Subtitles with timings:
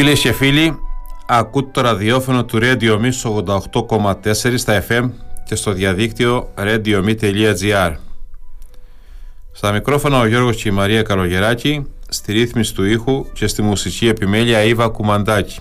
[0.00, 0.78] Φίλες και φίλοι,
[1.26, 3.10] ακούτε το ραδιόφωνο του Radio Me
[3.92, 5.10] 88,4 στα FM
[5.44, 7.94] και στο διαδίκτυο radiome.gr.
[9.52, 14.08] Στα μικρόφωνα ο Γιώργος και η Μαρία Καλογεράκη, στη ρύθμιση του ήχου και στη μουσική
[14.08, 15.58] επιμέλεια Ήβα Κουμαντάκη.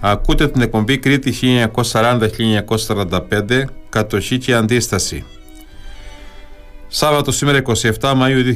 [0.00, 1.34] Ακούτε την εκπομπή Κρήτη
[1.74, 5.24] 1940-1945, κατοχή και αντίσταση.
[6.88, 8.54] Σάββατο σήμερα 27 Μαΐου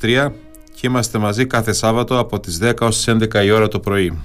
[0.00, 0.30] 2023
[0.74, 4.18] και είμαστε μαζί κάθε Σάββατο από τις 10 ως 11 η ώρα το πρωί.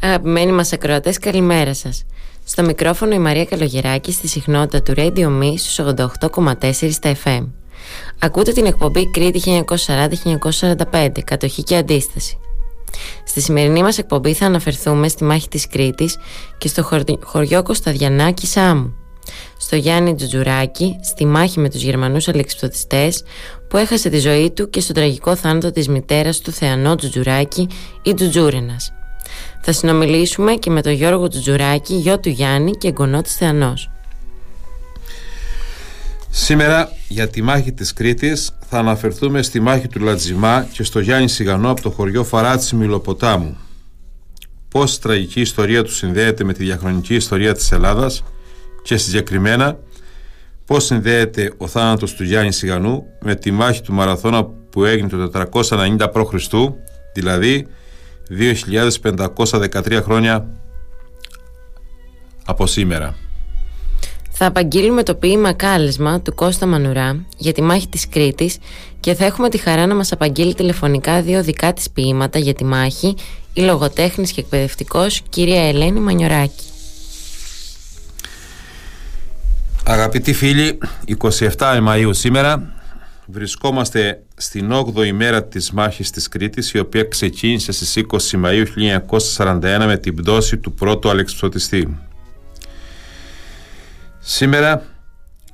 [0.00, 2.04] Αγαπημένοι μας ακροατές, καλημέρα σας.
[2.44, 7.46] Στο μικρόφωνο η Μαρία Καλογεράκη στη συχνότητα του Radio Me στους 88,4 στα FM.
[8.18, 9.64] Ακούτε την εκπομπή Κρήτη
[10.92, 12.38] 1940-1945, κατοχή και αντίσταση.
[13.24, 16.18] Στη σημερινή μας εκπομπή θα αναφερθούμε στη μάχη της Κρήτης
[16.58, 16.82] και στο
[17.22, 19.05] χωριό Κωνσταδιανάκη Σάμου
[19.56, 23.22] στο Γιάννη Τζουτζουράκη στη μάχη με τους Γερμανούς αλεξιπτωτιστές
[23.68, 27.68] που έχασε τη ζωή του και στο τραγικό θάνατο της μητέρας του Θεανό Τζουτζουράκη
[28.02, 28.92] ή Τζουτζούρενας.
[29.60, 33.90] Θα συνομιλήσουμε και με τον Γιώργο Τζουτζουράκη, γιο του Γιάννη και εγγονό της Θεανός.
[36.30, 41.28] Σήμερα για τη μάχη της Κρήτης θα αναφερθούμε στη μάχη του Λατζιμά και στο Γιάννη
[41.28, 43.56] Σιγανό από το χωριό Φαράτσι Μιλοποτάμου.
[44.68, 48.22] Πώς η τραγική ιστορία του συνδέεται με τη διαχρονική ιστορία της Ελλάδας
[48.86, 49.78] και συγκεκριμένα
[50.66, 55.30] πώς συνδέεται ο θάνατος του Γιάννη Σιγανού με τη μάχη του Μαραθώνα που έγινε το
[55.52, 56.54] 490 π.Χ.
[57.14, 57.66] δηλαδή
[59.12, 60.46] 2513 χρόνια
[62.44, 63.14] από σήμερα.
[64.30, 68.58] Θα απαγγείλουμε το ποίημα κάλεσμα του Κώστα Μανουρά για τη μάχη της Κρήτης
[69.00, 72.64] και θα έχουμε τη χαρά να μας απαγγείλει τηλεφωνικά δύο δικά της ποίηματα για τη
[72.64, 73.14] μάχη
[73.52, 76.64] η λογοτέχνης και εκπαιδευτικός κυρία Ελένη Μανιωράκη.
[79.88, 80.78] Αγαπητοί φίλοι,
[81.18, 82.74] 27 Μαΐου σήμερα
[83.26, 88.64] βρισκόμαστε στην 8η μέρα της μάχης της Κρήτης η οποία ξεκίνησε στις 20 Μαΐου
[89.18, 91.98] 1941 με την πτώση του πρώτου Αλεξιπτωτιστή.
[94.18, 94.82] Σήμερα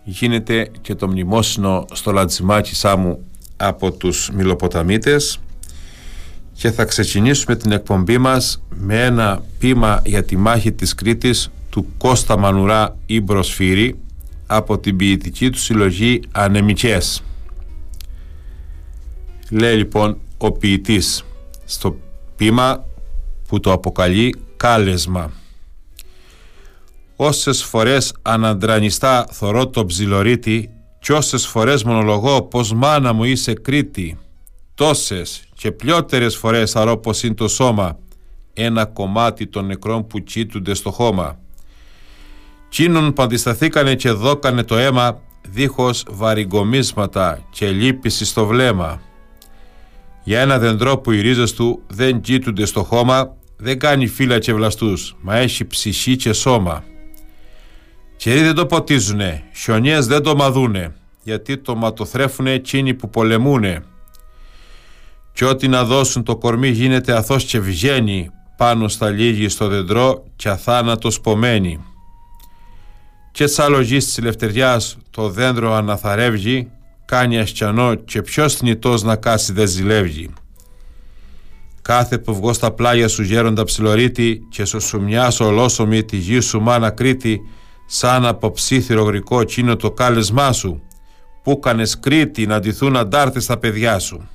[0.05, 5.41] γίνεται και το μνημόσυνο στο Λατζιμάκι Σάμου από τους Μιλοποταμίτες
[6.53, 11.87] και θα ξεκινήσουμε την εκπομπή μας με ένα πείμα για τη μάχη της Κρήτης του
[11.99, 13.97] Κώστα Μανουρά Ήμπροσφύρη
[14.57, 17.23] από την ποιητική του συλλογή «Ανεμικές».
[19.51, 21.25] Λέει λοιπόν ο ποιητής
[21.65, 21.97] στο
[22.37, 22.85] πείμα
[23.49, 25.31] που το αποκαλεί «Κάλεσμα».
[27.17, 34.19] Όσες φορές αναντρανιστά θωρώ το ψιλορίτη κι όσες φορές μονολογώ πως μάνα μου είσαι Κρήτη
[34.75, 37.99] τόσες και πλιότερες φορές αρώ πως είναι το σώμα
[38.53, 41.39] ένα κομμάτι των νεκρών που κοίτουνται στο χώμα
[42.73, 49.01] Κίνων που αντισταθήκανε και δόκανε το αίμα δίχως βαριγκομίσματα και λύπηση στο βλέμμα.
[50.25, 54.55] Για ένα δεντρό που οι ρίζες του δεν κοίτουνται στο χώμα δεν κάνει φύλλα και
[54.55, 56.85] βλαστούς, μα έχει ψυχή και σώμα.
[58.17, 63.85] Κερί δεν το ποτίζουνε, χιονιές δεν το μαδούνε, γιατί το ματοθρέφουνε εκείνοι που πολεμούνε.
[65.33, 70.25] Κι ό,τι να δώσουν το κορμί γίνεται αθώς και βγαίνει πάνω στα λίγη στο δεντρό
[70.37, 71.81] και αθάνατος πομένη
[73.33, 76.71] και λογή της ελευθεριάς το δέντρο αναθαρεύγει
[77.05, 80.31] κάνει ασκιανό και ποιος θνητός να κάσει δεν ζηλεύγει.
[81.83, 86.41] Κάθε που βγω στα πλάγια σου γέροντα ψιλορίτη και σου σου μοιάσω ολόσωμη τη γη
[86.41, 87.41] σου μάνα Κρήτη
[87.87, 90.83] σαν από ψήθυρο γρικό εκείνο το κάλεσμά σου
[91.43, 94.29] που κάνες Κρήτη να ντυθούν αντάρτες στα παιδιά σου.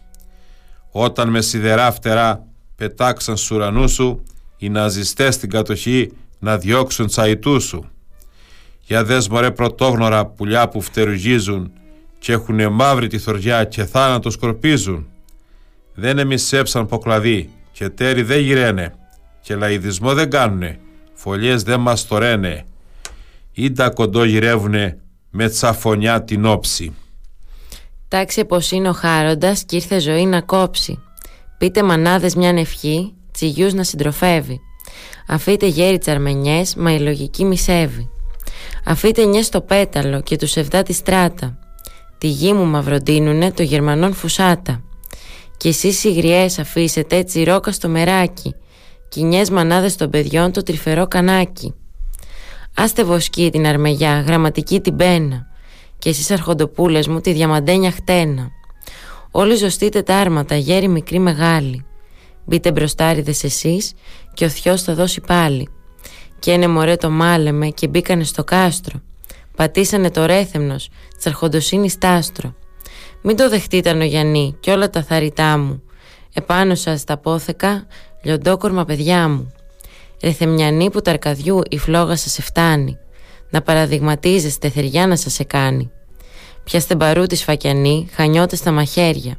[0.92, 4.24] Όταν με σιδερά φτερά πετάξαν στους ουρανούς σου
[4.58, 7.90] οι ναζιστές στην κατοχή να διώξουν τσαϊτούς σου
[8.88, 11.72] για δες μωρέ πρωτόγνωρα πουλιά που φτερουγίζουν
[12.20, 15.08] και έχουνε μαύρη τη θωριά και θάνατο σκορπίζουν.
[15.94, 18.96] Δεν εμισέψαν ποκλαδί και τέρι δεν γυρένε
[19.42, 20.80] και λαϊδισμό δεν κάνουνε,
[21.14, 22.66] φωλιές δεν μας τορένε.
[23.54, 24.98] Ήντα κοντό γυρεύουνε
[25.30, 26.94] με τσαφωνιά την όψη.
[28.08, 31.00] Τάξε πως είναι ο χάροντας και ήρθε ζωή να κόψει.
[31.58, 34.60] Πείτε μανάδες μια ευχή, τσιγιούς να συντροφεύει.
[35.28, 38.10] Αφείτε γέρι τσαρμενιές, μα η λογική μισεύει.
[38.86, 41.58] Αφήτε νιέ στο πέταλο και τους εβδά τη στράτα.
[42.18, 44.84] Τη γη μου μαυροντίνουνε το γερμανόν φουσάτα.
[45.58, 48.56] Κι εσείς οι γριές αφήσετε τσιρόκα στο μεράκι.
[49.10, 51.74] Κοινιές μανάδες των παιδιών το τρυφερό κανάκι.
[52.76, 55.46] Άστε βοσκή την αρμεγιά, γραμματική την πένα.
[55.98, 58.50] Κι εσείς αρχοντοπούλες μου τη διαμαντένια χτένα.
[59.32, 61.86] Όλοι ζωστείτε τα άρματα, γέρι μικρή μεγάλη.
[62.46, 63.94] Μπείτε μπροστάριδες εσείς
[64.34, 65.70] και ο θειός θα δώσει πάλι.
[66.40, 69.02] Κι ένε μωρέ το μάλεμε και μπήκανε στο κάστρο.
[69.56, 72.56] Πατήσανε το ρέθεμνος, της αρχοντοσύνης τάστρο.
[73.22, 75.82] Μην το δεχτείτε ο Γιαννή κι όλα τα θαριτά μου.
[76.34, 77.86] Επάνω σας τα πόθεκα,
[78.24, 79.52] λιοντόκορμα παιδιά μου.
[80.24, 82.98] Ρεθεμιανή που ταρκαδιού η φλόγα σας εφτάνει,
[83.50, 85.92] να παραδειγματίζεστε θεριά να σας εκάνει.
[86.64, 89.38] Πιάστε μπαρού τη φακιανή, χανιώτε στα μαχαίρια.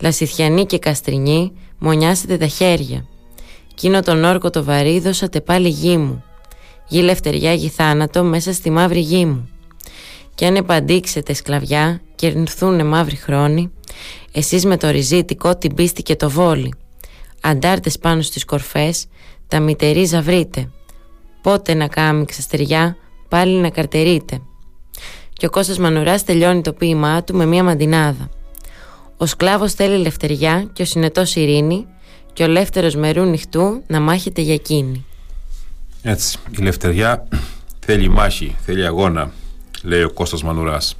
[0.00, 3.06] Λασιθιανή και καστρινή, μονιάσετε τα χέρια.
[3.74, 6.24] Κίνο τον όρκο το βαρύ δώσατε πάλι γη μου.
[6.88, 9.48] Γη λευτεριά γη θάνατο μέσα στη μαύρη γη μου.
[10.34, 13.72] Κι αν επαντήξετε σκλαβιά και ερνηθούνε μαύροι χρόνοι,
[14.32, 16.74] εσείς με το ριζίτικο την πίστη και το βόλι.
[17.40, 19.06] Αντάρτες πάνω στις κορφές,
[19.48, 20.70] τα μητερίζα βρείτε.
[21.42, 22.96] Πότε να κάμει ξαστεριά,
[23.28, 24.40] πάλι να καρτερείτε.
[25.32, 28.28] Και ο Κώστας Μανουράς τελειώνει το ποίημά του με μία μαντινάδα.
[29.16, 31.86] Ο σκλάβος θέλει λευτεριά και ο συνετός ειρήνη
[32.34, 35.04] και ο λεύτερος μερού νυχτού να μάχεται για εκείνη.
[36.02, 37.26] Έτσι, η λευτεριά
[37.78, 39.32] θέλει μάχη, θέλει αγώνα,
[39.82, 40.96] λέει ο Κώστας Μανουράς.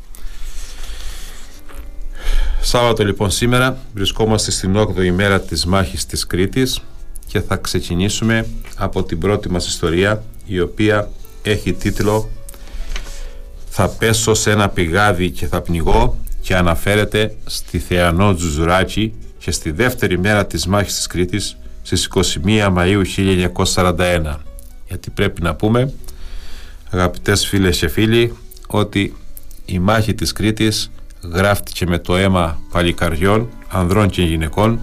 [2.61, 6.81] Σάββατο λοιπόν σήμερα βρισκόμαστε στην 8η μέρα της μάχης της Κρήτης
[7.27, 8.47] και θα ξεκινήσουμε
[8.77, 11.11] από την πρώτη μας ιστορία η οποία
[11.43, 12.31] έχει τίτλο
[13.69, 19.13] «Θα πέσω σε ένα πηγάδι και θα πνιγώ» και αναφέρεται στη Θεανό Τζουζουράκη
[19.45, 22.09] και στη δεύτερη μέρα της μάχης της Κρήτης στις
[22.45, 23.03] 21 Μαΐου
[23.65, 24.37] 1941
[24.89, 25.93] γιατί πρέπει να πούμε
[26.91, 28.37] αγαπητές φίλες και φίλοι
[28.67, 29.17] ότι
[29.65, 30.91] η μάχη της Κρήτης
[31.33, 34.81] γράφτηκε με το αίμα παλικαριών, ανδρών και γυναικών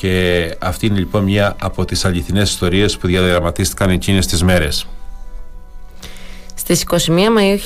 [0.00, 4.86] και αυτή είναι λοιπόν μια από τις αληθινές ιστορίες που διαδραματίστηκαν εκείνες τις μέρες.
[6.54, 7.58] Στις 21 Μαΐου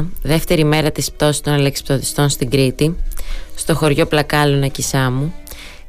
[0.00, 2.96] 1941, δεύτερη μέρα της πτώσης των αλεξιπτοδιστών στην Κρήτη,
[3.64, 5.34] στο χωριό Πλακάλωνα Κισάμου,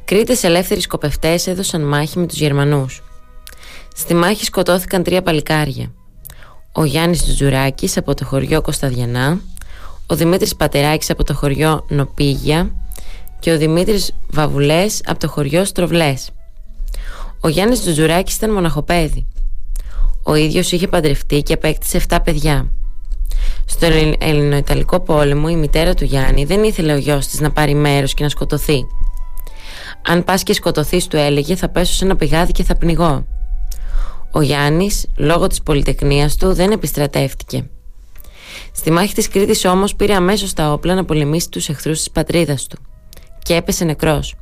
[0.06, 3.04] Κρήτες ελεύθεροι σκοπευτές έδωσαν μάχη με τους Γερμανούς.
[3.96, 5.92] Στη μάχη σκοτώθηκαν τρία παλικάρια.
[6.72, 9.40] Ο Γιάννης Τζουράκης από το χωριό Κωνσταδιανά,
[10.08, 12.72] ο Δημήτρης Πατεράκης από το χωριό Νοπίγια
[13.40, 16.30] και ο Δημήτρης Βαβουλές από το χωριό Στροβλές.
[17.40, 19.28] Ο Γιάννης Τζουτζουράκης ήταν μοναχοπέδι.
[20.24, 22.68] Ο ίδιος είχε παντρευτεί και απέκτησε 7 παιδιά.
[23.66, 23.86] Στο
[24.20, 28.24] Ελληνοϊταλικό πόλεμο η μητέρα του Γιάννη δεν ήθελε ο γιος της να πάρει μέρος και
[28.24, 28.86] να σκοτωθεί.
[30.08, 33.26] Αν πας και σκοτωθείς του έλεγε θα πέσω σε ένα πηγάδι και θα πνιγώ.
[34.32, 37.70] Ο Γιάννης λόγω της πολυτεχνίας του δεν επιστρατεύτηκε.
[38.72, 42.68] Στη μάχη της Κρήτης όμως πήρε αμέσως τα όπλα να πολεμήσει τους εχθρούς της πατρίδας
[42.68, 42.78] του
[43.44, 44.36] και έπεσε νεκρός.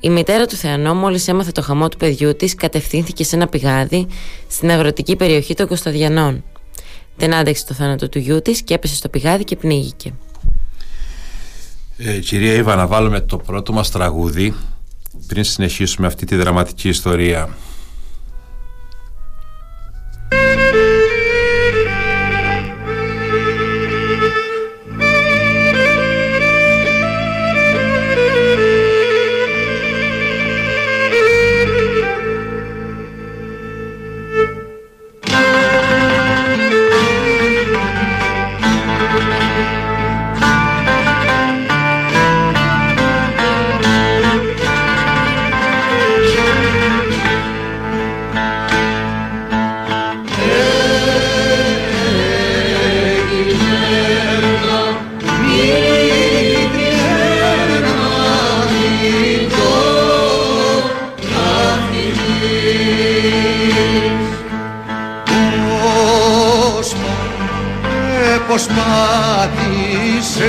[0.00, 4.06] Η μητέρα του Θεανό μόλις έμαθε το χαμό του παιδιού της κατευθύνθηκε σε ένα πηγάδι
[4.48, 6.44] στην αγροτική περιοχή των Κωνσταδιανών.
[7.20, 10.12] Δεν άντεξε το θάνατο του γιού της και έπεσε στο πηγάδι και πνίγηκε.
[11.96, 14.54] Ε, κυρία Ήβα, να βάλουμε το πρώτο μας τραγούδι
[15.26, 17.48] πριν συνεχίσουμε αυτή τη δραματική ιστορία.
[68.50, 70.42] πως μάθησες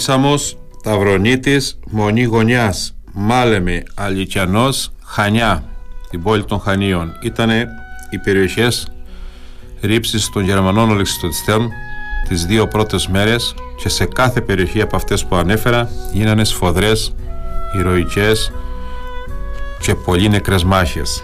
[0.00, 5.64] Κίσαμος, Ταυρονίτης, Μονή Γωνιάς, Μάλεμε, Αλικιανός, Χανιά,
[6.10, 7.12] την πόλη των Χανίων.
[7.22, 7.68] Ήτανε
[8.10, 8.86] οι περιοχές
[9.80, 11.70] ρήψης των Γερμανών ολεξιστοτιστών
[12.28, 17.14] τις δύο πρώτες μέρες και σε κάθε περιοχή από αυτές που ανέφερα γίνανε σφοδρές,
[17.78, 18.52] ηρωικές
[19.80, 21.22] και πολύ νεκρές μάχες.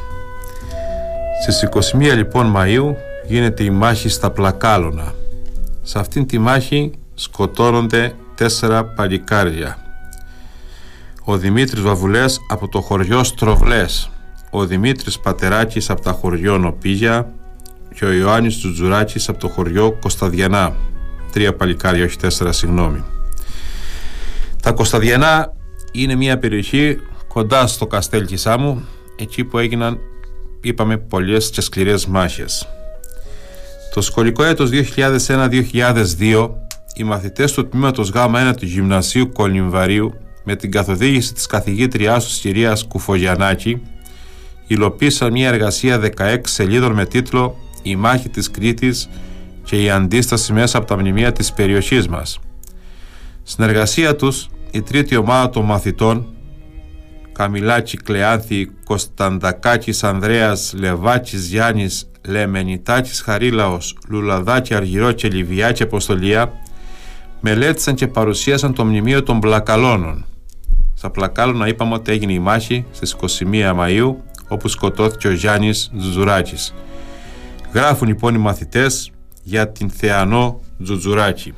[1.43, 2.95] Στις 21 λοιπόν Μαΐου
[3.27, 5.15] γίνεται η μάχη στα Πλακάλωνα.
[5.83, 9.79] Σε αυτήν τη μάχη σκοτώνονται τέσσερα παλικάρια.
[11.25, 14.11] Ο Δημήτρης Βαβουλές από το χωριό Στροβλές,
[14.51, 17.33] ο Δημήτρης Πατεράκης από τα χωριό Νοπίγια
[17.95, 20.75] και ο Ιωάννης Τζουτζουράκης από το χωριό Κωνσταδιανά.
[21.33, 23.05] Τρία παλικάρια, όχι τέσσερα, συγγνώμη.
[24.63, 25.53] Τα Κωνσταδιανά
[25.93, 28.85] είναι μια περιοχή κοντά στο Καστέλ Κισάμου,
[29.17, 29.99] εκεί που έγιναν,
[30.61, 32.69] είπαμε, πολλές και σκληρές μάχες.
[33.95, 36.66] Το σχολικό έτος 2001-2002
[36.97, 42.87] οι μαθητές του τμήματος Γ1 του Γυμνασίου Κολυμβαρίου με την καθοδήγηση της καθηγήτριάς τους κυρίας
[42.87, 43.83] Κουφογιανάκη
[44.67, 49.09] υλοποίησαν μια εργασία 16 σελίδων με τίτλο «Η μάχη της Κρήτης
[49.65, 52.39] και η αντίσταση μέσα από τα μνημεία της περιοχής μας».
[53.43, 56.27] Στην εργασία τους η τρίτη ομάδα των μαθητών
[57.33, 66.53] Καμιλάκη Κλεάνθη, Κωνσταντακάκης Ανδρέας, Λεβάκης Γιάννης, Λεμενιτάκης Χαρίλαος, Λουλαδάκη Αργυρό και Λιβιάκη Αποστολία
[67.49, 70.25] μελέτησαν και παρουσίασαν το μνημείο των Πλακαλώνων.
[70.95, 74.15] Στα Πλακάλωνα είπαμε ότι έγινε η μάχη στις 21 Μαΐου
[74.49, 76.75] όπου σκοτώθηκε ο Γιάννης Τζουτζουράκης.
[77.73, 79.11] Γράφουν λοιπόν οι μαθητές
[79.43, 81.55] για την Θεανό Τζουτζουράκη.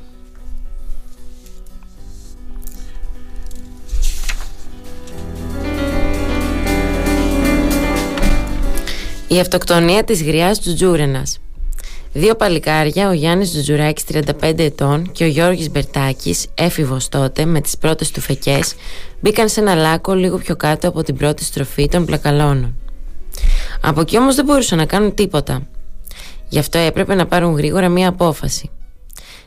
[9.27, 11.39] Η αυτοκτονία της γριάς Τζουτζούρενας
[12.13, 17.77] Δύο παλικάρια, ο Γιάννης Τζουτζουράκης 35 ετών και ο Γιώργης Μπερτάκης, έφηβος τότε, με τις
[17.77, 18.73] πρώτες του φεκές,
[19.19, 22.75] μπήκαν σε ένα λάκκο λίγο πιο κάτω από την πρώτη στροφή των πλακαλώνων.
[23.81, 25.67] Από εκεί όμως δεν μπορούσαν να κάνουν τίποτα.
[26.49, 28.69] Γι' αυτό έπρεπε να πάρουν γρήγορα μία απόφαση.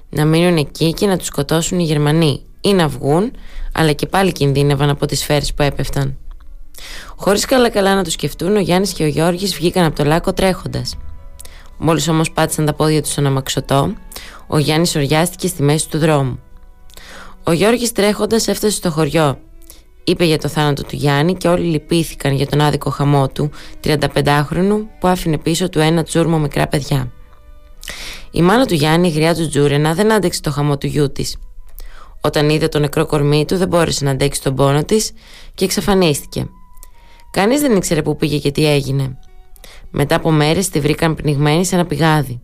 [0.09, 3.33] Να μείνουν εκεί και να τους σκοτώσουν οι Γερμανοί ή να βγουν,
[3.73, 6.17] αλλά και πάλι κινδύνευαν από τις σφαίρες που έπεφταν.
[7.17, 10.97] Χωρίς καλά-καλά να το σκεφτούν, ο Γιάννης και ο Γιώργης βγήκαν από το λάκκο τρέχοντας.
[11.85, 13.93] Μόλις όμως πάτησαν τα πόδια τους στον αμαξωτό,
[14.47, 16.39] ο Γιάννης οριάστηκε στη μέση του δρόμου.
[17.45, 19.39] Ο Γιώργης τρέχοντας έφτασε στο χωριό.
[20.05, 23.51] Είπε για το θάνατο του Γιάννη και όλοι λυπήθηκαν για τον άδικο χαμό του,
[23.85, 27.13] 35χρονου, που άφηνε πίσω του ένα τσούρμο μικρά παιδιά.
[28.31, 31.37] Η μάνα του Γιάννη, η γριά του Τζούρενα, δεν άντεξε το χαμό του γιού της.
[32.21, 35.13] Όταν είδε το νεκρό κορμί του, δεν μπόρεσε να αντέξει τον πόνο της
[35.55, 36.49] και εξαφανίστηκε.
[37.31, 39.19] Κανείς δεν ήξερε πού πήγε και τι έγινε.
[39.93, 42.41] Μετά από μέρες τη βρήκαν πνιγμένη σε ένα πηγάδι.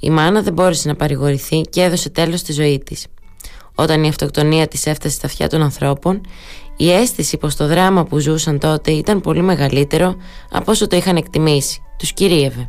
[0.00, 3.06] Η μάνα δεν μπόρεσε να παρηγορηθεί και έδωσε τέλος στη ζωή της.
[3.74, 6.20] Όταν η αυτοκτονία της έφτασε στα αυτιά των ανθρώπων,
[6.76, 10.16] η αίσθηση πως το δράμα που ζούσαν τότε ήταν πολύ μεγαλύτερο
[10.50, 11.82] από όσο το είχαν εκτιμήσει.
[11.98, 12.68] Τους κυρίευε.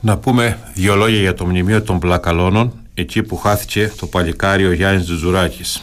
[0.00, 4.72] Να πούμε δύο λόγια για το μνημείο των Πλακαλώνων, εκεί που χάθηκε το παλικάρι ο
[4.72, 5.82] Γιάννης Τζουζουράκης.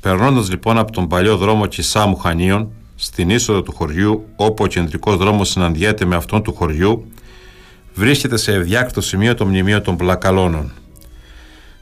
[0.00, 5.16] Περνώντας λοιπόν από τον παλιό δρόμο Κισάμου Χανίων, στην είσοδο του χωριού, όπου ο κεντρικός
[5.16, 7.12] δρόμος συναντιέται με αυτόν του χωριού,
[7.94, 10.72] βρίσκεται σε ευδιάκτο σημείο το μνημείο των Πλακαλώνων.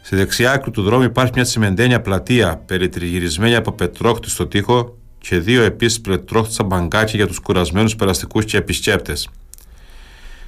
[0.03, 5.39] Στη δεξιά άκρη του δρόμου υπάρχει μια τσιμεντένια πλατεία περιτριγυρισμένη από πετρόχτης στο τοίχο και
[5.39, 9.29] δύο επίσης πετρόχτιστα μπαγκάκια για τους κουρασμένους περαστικούς και επισκέπτες.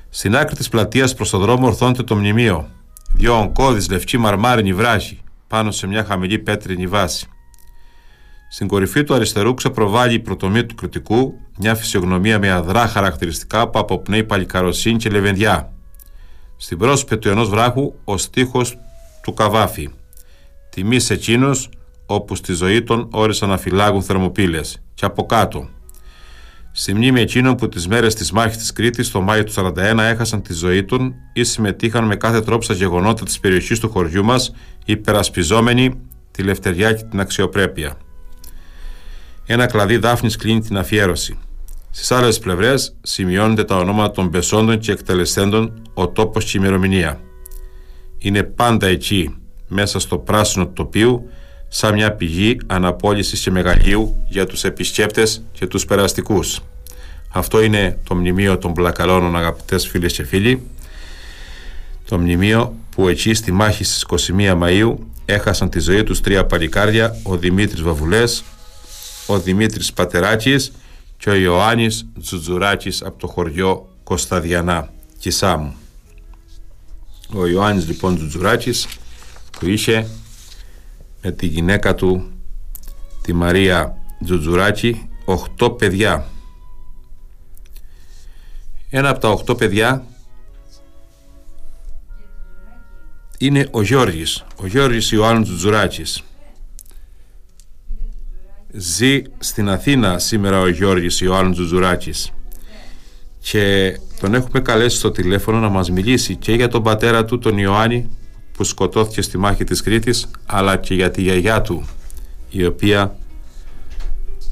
[0.08, 2.68] Στην άκρη της πλατείας προς το δρόμο ορθώνεται το μνημείο.
[3.12, 7.28] Δύο ογκώδεις λευκή μαρμάρινη βράχη πάνω σε μια χαμηλή πέτρινη βάση.
[8.56, 13.78] Στην κορυφή του αριστερού ξεπροβάλλει η προτομή του κριτικού, μια φυσιογνωμία με αδρά χαρακτηριστικά που
[13.78, 15.72] αποπνέει παλικαροσύνη και λεβενδιά.
[16.56, 18.78] Στην πρόσωπη του ενός βράχου ο στίχος
[19.22, 19.88] του Καβάφη.
[20.70, 21.50] Τιμή εκείνο
[22.06, 24.82] όπου στη ζωή των όρισαν να φυλάγουν θερμοπύλες.
[24.94, 25.68] Και από κάτω.
[26.72, 30.42] Στη μνήμη εκείνων που τις μέρες της μάχης της Κρήτης το Μάιο του 1941 έχασαν
[30.42, 34.52] τη ζωή των ή συμμετείχαν με κάθε τρόπο στα γεγονότα της περιοχής του χωριού μας,
[34.84, 37.96] υπερασπιζόμενοι τη λευτεριά και την αξιοπρέπεια.
[39.48, 41.38] Ένα κλαδί δάφνη κλείνει την αφιέρωση.
[41.90, 47.20] Στις άλλες πλευρές σημειώνονται τα ονόματα των πεσόντων και εκτελεσθέντων, ο τόπος και η ημερομηνία.
[48.18, 49.36] Είναι πάντα εκεί,
[49.68, 51.30] μέσα στο πράσινο τοπίου,
[51.68, 56.60] σαν μια πηγή αναπόλυσης και μεγαλείου για τους επισκέπτες και τους περαστικούς.
[57.32, 60.62] Αυτό είναι το μνημείο των Πλακαλώνων αγαπητές φίλες και φίλοι.
[62.08, 64.04] Το μνημείο που εκεί στη μάχη στις
[64.36, 68.44] 21 Μαΐου έχασαν τη ζωή τους τρία παλικάρια, ο Δημήτρης Βαβουλές,
[69.26, 70.72] ο Δημήτρης Πατεράκης
[71.18, 75.74] και ο Ιωάννης Τζουτζουράκης από το χωριό Κωνσταδιανά, Κισάμου.
[77.34, 78.86] Ο Ιωάννης λοιπόν Τζουτζουράκης
[79.58, 80.08] που είχε
[81.22, 82.30] με τη γυναίκα του
[83.22, 86.26] τη Μαρία Τζουτζουράκη οχτώ παιδιά.
[88.90, 90.04] Ένα από τα οχτώ παιδιά
[93.38, 96.22] είναι ο Γιώργης, ο Γιώργης Ιωάννου Τζουτζουράκης.
[98.78, 102.32] Ζει στην Αθήνα σήμερα ο Γιώργης Ιωάννου Τζουτζουράκης
[103.38, 107.58] και τον έχουμε καλέσει στο τηλέφωνο να μας μιλήσει και για τον πατέρα του τον
[107.58, 108.10] Ιωάννη
[108.52, 111.84] που σκοτώθηκε στη μάχη της Κρήτης αλλά και για τη γιαγιά του
[112.50, 113.16] η οποία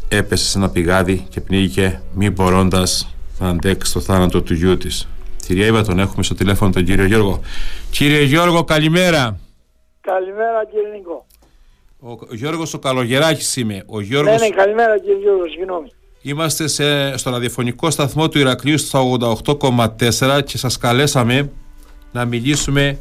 [0.08, 5.08] έπεσε σε ένα πηγάδι και πνίγηκε μη μπορώντας να αντέξει το θάνατο του γιού της.
[5.46, 7.40] Κυρία Ήβα, τον έχουμε στο τηλέφωνο τον κύριο Γιώργο.
[7.90, 9.38] Κύριε Γιώργο, καλημέρα.
[10.00, 11.26] Καλημέρα κύριε Νίκο.
[12.06, 13.82] Ο Γιώργος ο Καλογεράκης είμαι.
[13.86, 14.40] Ο Γιώργος...
[14.40, 15.88] Ναι, ναι, καλημέρα κύριε Γιώργος, συγγνώμη.
[16.22, 21.52] Είμαστε σε, στο ραδιοφωνικό σταθμό του Ηρακλείου στο 88,4 και σας καλέσαμε
[22.12, 22.98] να μιλήσουμε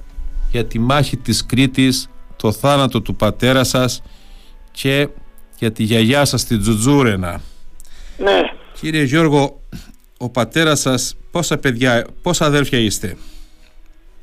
[0.51, 4.03] για τη μάχη της Κρήτης, το θάνατο του πατέρα σας
[4.71, 5.07] και
[5.57, 7.41] για τη γιαγιά σας την Τζουτζούρενα.
[8.17, 8.41] Ναι.
[8.79, 9.61] Κύριε Γιώργο,
[10.17, 13.17] ο πατέρας σας πόσα παιδιά, πόσα αδέρφια είστε;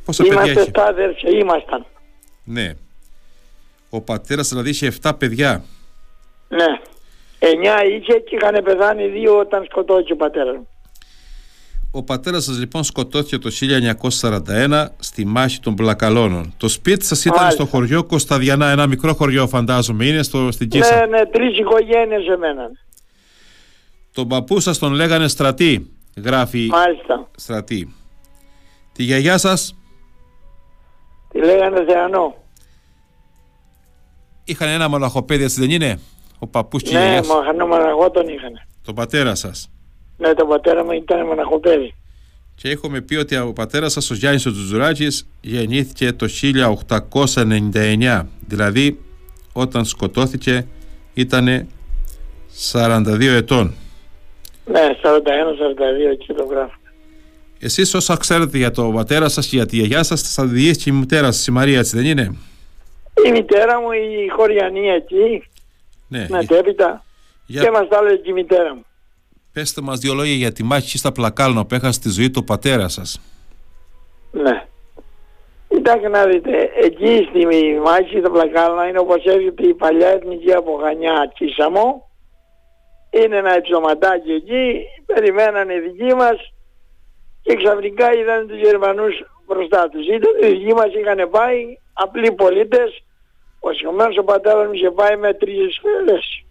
[0.05, 0.89] Πόσα είμαστε παιδιά έχει.
[0.89, 1.87] αδέρφια, ήμασταν.
[2.45, 2.75] Ναι.
[3.91, 5.65] Ο πατέρας δηλαδή είχε 7 παιδιά.
[6.49, 6.81] Ναι.
[7.39, 7.47] 9
[7.99, 10.69] είχε και είχαν πεθάνει δύο όταν σκοτώθηκε ο πατέρας μου.
[11.93, 13.51] Ο πατέρας σας λοιπόν σκοτώθηκε το
[14.49, 16.55] 1941 στη μάχη των Πλακαλώνων.
[16.57, 20.95] Το σπίτι σας ήταν στο χωριό Κωνσταδιανά, ένα μικρό χωριό φαντάζομαι, είναι στο, στην Κίσα.
[20.95, 22.71] Ναι, ναι, τρεις οικογένειες εμένα.
[24.13, 25.91] Τον παππού σας τον λέγανε στρατή,
[26.25, 27.29] γράφει Μάλιστα.
[27.37, 27.95] στρατή.
[28.93, 29.75] Τη γιαγιά σας...
[31.33, 32.35] Τη λέγανε Θεανό.
[34.45, 35.99] Είχαν ένα μοναχοπέδι, έτσι δεν είναι,
[36.39, 37.27] ο παππούς και ναι, η γιαγιάς
[37.57, 38.53] Ναι, μοναχό τον είχαν.
[38.85, 39.71] Τον πατέρα σας.
[40.17, 41.95] Ναι, το πατέρα μου ήταν μοναχοπέδι.
[42.55, 48.27] Και έχουμε πει ότι ο πατέρας σας, ο Γιάννης ο Τζουτζουράκης, γεννήθηκε το 1899.
[48.47, 48.99] Δηλαδή,
[49.53, 50.67] όταν σκοτώθηκε,
[51.15, 51.67] ήταν
[52.73, 53.75] 42 ετών.
[54.65, 56.75] Ναι, 41-42 εκεί το γράφω.
[57.59, 60.91] Εσείς, όσα ξέρετε για τον πατέρα σας και για τη γιαγιά σας, θα δεις και
[60.91, 62.37] η μητέρα σας, η Μαρία, έτσι δεν είναι;
[63.27, 65.49] Η μητέρα μου, η χωριανή εκεί.
[66.09, 66.27] Ναι.
[66.29, 67.05] Μετέπειτα.
[67.47, 67.63] Για...
[67.63, 68.85] Και μας τα έλεγε και η μητέρα μου.
[69.53, 72.89] Πέστε μας δύο λόγια για τη μάχη στα Πλακάλνα που έχασε τη ζωή του πατέρα
[72.89, 73.21] σας.
[74.31, 74.65] Ναι.
[75.69, 77.47] Κοιτάξτε να δείτε, εκεί στη
[77.83, 82.11] μάχη στα Πλακάλνα είναι όπως έρχεται η παλιά εθνική απογανιά Κίσαμο.
[83.11, 86.53] Είναι ένα υψωματάκι εκεί, περιμένανε οι δικοί μας
[87.43, 89.15] και ξαφνικά είδαν τους Γερμανούς
[89.47, 90.07] μπροστά τους.
[90.07, 93.03] Ήταν οι δικοί μας είχαν πάει, απλοί πολίτες,
[93.61, 96.45] ο συγχωμένος ο πατέρας μου είχε πάει με τρεις σφαίρες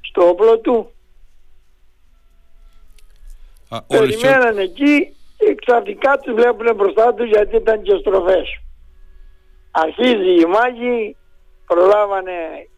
[0.00, 0.92] στο όπλο του
[3.86, 8.60] Περιμέναν εκεί και ξαφνικά τους βλέπουν μπροστά τους γιατί ήταν και στροφές.
[9.70, 11.16] Αρχίζει η μάχη,
[11.66, 12.68] προλάβανε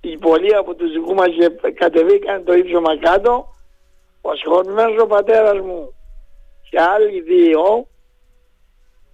[0.00, 3.54] οι πολλοί από τους δικούς μας και κατεβήκαν το ύψωμα κάτω.
[4.20, 5.94] Ο σχολημένος ο πατέρας μου
[6.70, 7.86] και άλλοι δύο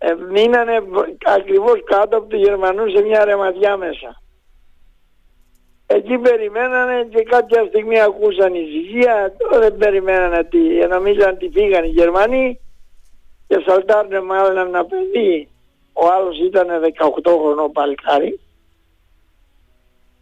[0.04, 0.82] ε, μείνανε
[1.24, 4.22] ακριβώς κάτω από τους Γερμανούς σε μια ρεματιά μέσα.
[5.86, 11.88] Εκεί περιμένανε και κάποια στιγμή ακούσαν ησυχία, τώρα δεν περιμένανε τι, νομίζαν ότι φύγαν οι
[11.88, 12.60] Γερμανοί
[13.46, 15.48] και σαλτάρνε μάλλον ένα παιδί.
[15.92, 16.68] Ο άλλος ήταν
[17.24, 18.40] 18 χρονό παλικάρι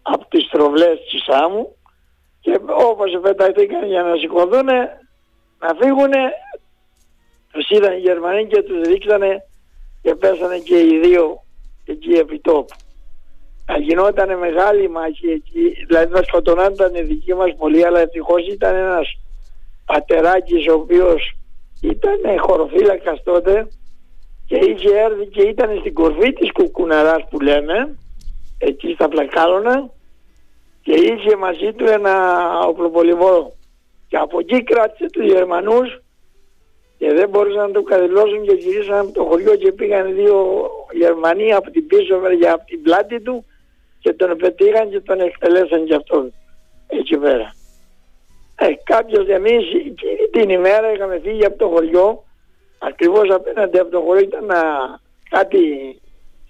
[0.02, 1.76] από τις τροβλές της Σάμου
[2.40, 4.66] και όπως πεταχτήκαν για να σηκωθούν
[5.58, 6.12] να φύγουν
[7.52, 9.44] τους είδαν οι Γερμανοί και τους ρίξανε
[10.02, 11.42] και πέσανε και οι δύο
[11.84, 12.76] εκεί επί τόπου.
[13.66, 18.74] Θα γινόταν μεγάλη μάχη εκεί, δηλαδή θα σκοτωνόταν οι δικοί μας πολύ, αλλά ευτυχώς ήταν
[18.74, 19.18] ένας
[19.86, 21.34] πατεράκης ο οποίος
[21.80, 23.68] ήταν χωροφύλακας τότε
[24.46, 27.98] και είχε έρθει και ήταν στην κορφή της κουκουναράς που λέμε,
[28.58, 29.90] εκεί στα πλακάλωνα
[30.82, 32.14] και είχε μαζί του ένα
[32.58, 33.52] οπλοπολιβόρο.
[34.08, 36.02] Και από εκεί κράτησε τους Γερμανούς
[37.00, 41.52] και δεν μπορούσαν να το καθυλώσουν και γυρίσαν από το χωριό και πήγαν δύο Γερμανοί
[41.52, 43.44] από την πίσω μεριά από την πλάτη του
[44.00, 46.32] και τον πετύχαν και τον εκτελέσαν και αυτόν
[46.86, 47.54] εκεί πέρα.
[48.56, 52.24] Ε, κάποιος εμείς εκείνη την ημέρα είχαμε φύγει από το χωριό
[52.78, 54.60] ακριβώς απέναντι από το χωριό ήταν να,
[55.30, 55.60] κάτι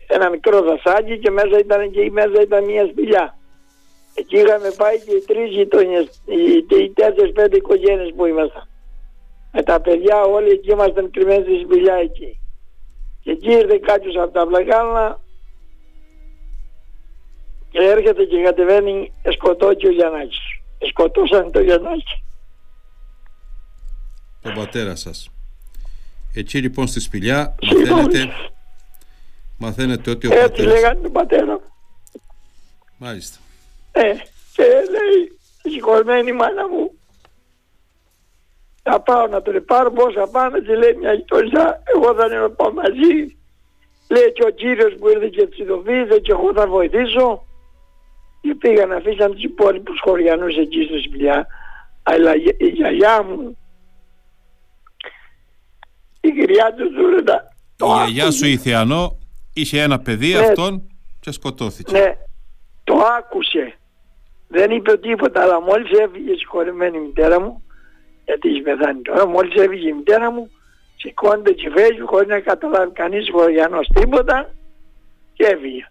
[0.07, 3.39] ένα μικρό δασάκι και μέσα ήταν και η μέσα ήταν μια σπηλιά.
[4.15, 8.70] Εκεί είχαμε πάει και οι τρεις γειτονιές, οι, οι τέσσερις πέντε οικογένειες που ήμασταν.
[9.53, 12.41] Με τα παιδιά όλοι εκεί ήμασταν κρυμμένοι στη σπηλιά εκεί.
[13.23, 15.21] Και εκεί ήρθε κάποιος από τα Βλαγάλα
[17.71, 20.39] και έρχεται και κατεβαίνει σκοτώσει ο Γιαννάκης.
[20.89, 22.23] Σκοτώσαν το Γιαννάκη.
[24.43, 25.31] Τον πατέρα σας.
[26.35, 28.33] Έτσι λοιπόν στη σπηλιά μαθαίνετε,
[29.59, 30.73] μαθαίνετε ότι ο Έτσι πατέρας...
[30.73, 31.63] λέγανε τον πατέρα μου.
[32.97, 33.39] Μάλιστα.
[33.93, 34.13] Ε,
[34.55, 36.93] και λέει, συγχωρημένη μάνα μου,
[38.83, 42.73] θα πάω να τον πάρω πώς θα πάνε και λέει μια γειτονιά, εγώ θα πάω
[42.73, 43.37] μαζί.
[44.09, 47.45] Λέει και ο κύριος που ήρθε και ψηφοβίδε και εγώ θα βοηθήσω.
[48.41, 51.47] Και πήγαν αφήσαν τους υπόλοιπους χωριανούς εκεί στο σπηλιά.
[52.03, 53.57] Αλλά η γιαγιά μου,
[56.21, 59.19] η κυρία του Ζούρεντα, Η γιαγιά σου η Θεανό
[59.55, 60.39] είχε ένα παιδί Ναι.
[60.39, 60.89] αυτόν
[61.21, 61.99] και σκοτώθηκε.
[61.99, 62.17] Ναι,
[62.85, 63.75] το άκουσε.
[64.49, 67.63] Δεν είπε τίποτα, αλλά μόλις έφυγε η συγχωρεμένη μητέρα μου,
[68.31, 70.51] γιατί έχει πεθάνει τώρα, μόλις έφυγε η μητέρα μου,
[70.97, 74.51] σηκώνεται και φεύγει χωρίς να καταλάβει κανείς χωριανός τίποτα
[75.33, 75.85] και έφυγε.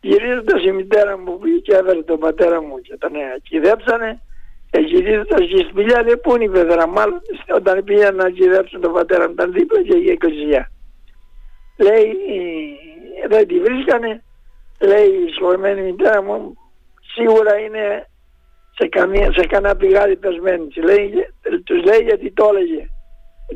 [0.00, 4.20] Γυρίζοντας η μητέρα μου που πήγε και έβερε τον πατέρα μου και τον ακυδέψανε,
[4.70, 7.20] ε, γυρίζοντας στη σπηλιά λέει πού είναι η πέδρα, μάλλον
[7.54, 10.70] όταν πήγαν να κυδέψουν τον πατέρα μου ήταν δίπλα και η εκκλησία.
[11.78, 12.16] Λέει
[13.28, 14.24] δεν τη βρίσκανε,
[14.80, 16.56] λέει η συγχωρημένη μητέρα μου
[17.14, 18.06] σίγουρα είναι
[18.74, 20.66] σε, καμία, σε κανένα πηγάδι πεσμένη.
[20.66, 21.12] Της λέει,
[21.64, 22.86] τους λέει γιατί το έλεγε.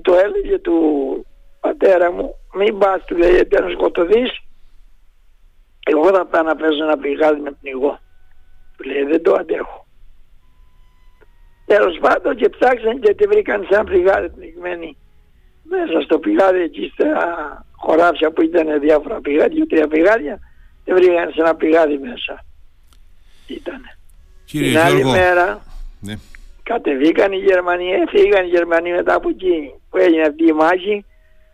[0.03, 0.77] Το έλεγε του
[1.61, 4.41] πατέρα μου, μην πας του λέει γιατί να σκοτωθείς,
[5.91, 7.99] εγώ θα πάω να παίζω ένα πηγάδι με πνιγώ.
[8.77, 9.87] Του λέει δεν το αντέχω.
[11.67, 14.97] Τέλος πάντων και ψάξαν και τη βρήκαν σε ένα πηγάδι πνιγμένη
[15.69, 20.39] μέσα στο πηγάδι εκεί στα χωράφια που ήταν διάφορα πηγάδια, τρία πηγάδια,
[20.85, 22.45] τη βρήκαν σε ένα πηγάδι μέσα.
[23.47, 23.96] Ήτανε.
[24.51, 25.65] Κύριε Την άλλη Γιώργο, μέρα
[26.01, 26.15] ναι.
[26.63, 31.05] κατεβήκαν οι Γερμανοί, έφυγαν οι Γερμανοί μετά από εκεί που έγινε αυτή η μάχη,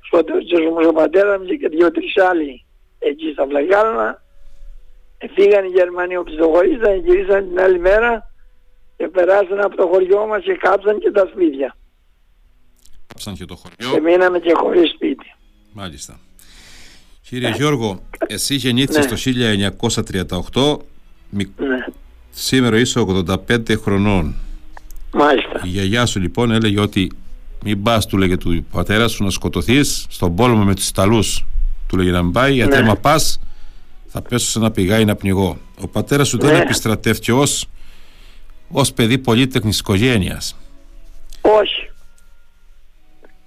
[0.06, 2.64] σκοτώστηκε όμως ο πατέρας μου και δύο-τρεις άλλοι
[2.98, 4.22] εκεί στα Βλαγάλνα.
[5.34, 8.30] Φύγαν οι Γερμανοί οπισθοχωρήσαν, γυρίσαν την άλλη μέρα
[8.96, 11.76] και περάσαν από το χωριό μας και κάψαν και τα σπίτια.
[13.06, 14.02] Κάψαν και το Και χωριό.
[14.02, 15.34] μείναμε και χωρίς σπίτι.
[15.72, 16.18] Μάλιστα.
[17.28, 19.10] Κύριε Γιώργο, εσύ γεννήθηκες Ναι.
[19.10, 20.78] το 1938,
[21.30, 21.81] μι- Ναι,
[22.32, 23.04] σήμερα είσαι
[23.48, 24.34] 85 χρονών.
[25.12, 25.60] μάλιστα.
[25.64, 27.12] Η γιαγιά σου λοιπόν έλεγε ότι
[27.64, 31.44] μην πας, του λέγε του πατέρα σου, να σκοτωθείς στον πόλεμο με τους Ιταλούς.
[31.88, 32.78] Του λέγε να μην πάει, γιατί Ναι.
[32.78, 33.40] άμα πας,
[34.06, 35.58] θα πέσω σε ένα πηγάι να πνιγώ.
[35.80, 36.58] Ο πατέρας σου δεν Ναι.
[36.58, 37.66] επιστρατεύτηκε ως
[38.74, 40.56] ως παιδί πολύτεχνης οικογένειας.
[41.40, 41.90] Όχι.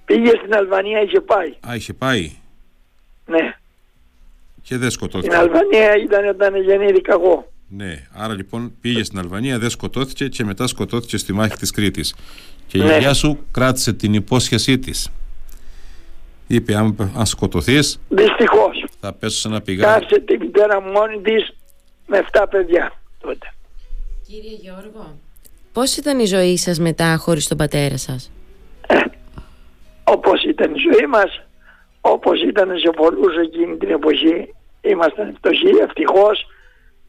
[0.04, 1.54] Πήγε στην Αλβανία, είχε πάει.
[1.70, 2.32] Α, είχε πάει
[3.26, 3.54] Ναι.
[4.62, 5.36] και δεν Στην σκοτώθηκε.
[5.36, 7.52] Αλβανία ήταν όταν γεννήθηκα εγώ.
[7.68, 12.14] Ναι, άρα λοιπόν πήγε στην Αλβανία, δεν σκοτώθηκε και μετά σκοτώθηκε στη μάχη της Κρήτης.
[12.66, 12.86] Και η Ναι.
[12.86, 15.08] γιαγιά σου κράτησε την υπόσχεσή της.
[16.46, 18.84] Είπε, αν, αν σκοτωθείς, Δυστυχώς.
[19.00, 20.00] θα πέσω σε ένα πηγάδι.
[20.00, 21.52] Κάψε τη μητέρα μου μόνη της
[22.06, 23.52] με 7 παιδιά τότε.
[24.26, 25.18] Κύριε Γιώργο,
[25.72, 28.30] πώς ήταν η ζωή σας μετά χωρίς τον πατέρα σας;
[30.04, 31.40] Όπως ήταν η ζωή μας,
[32.00, 36.46] όπως ήταν σε πολλούς εκείνη την εποχή, ήμασταν φτωχοί, ευτυχώς.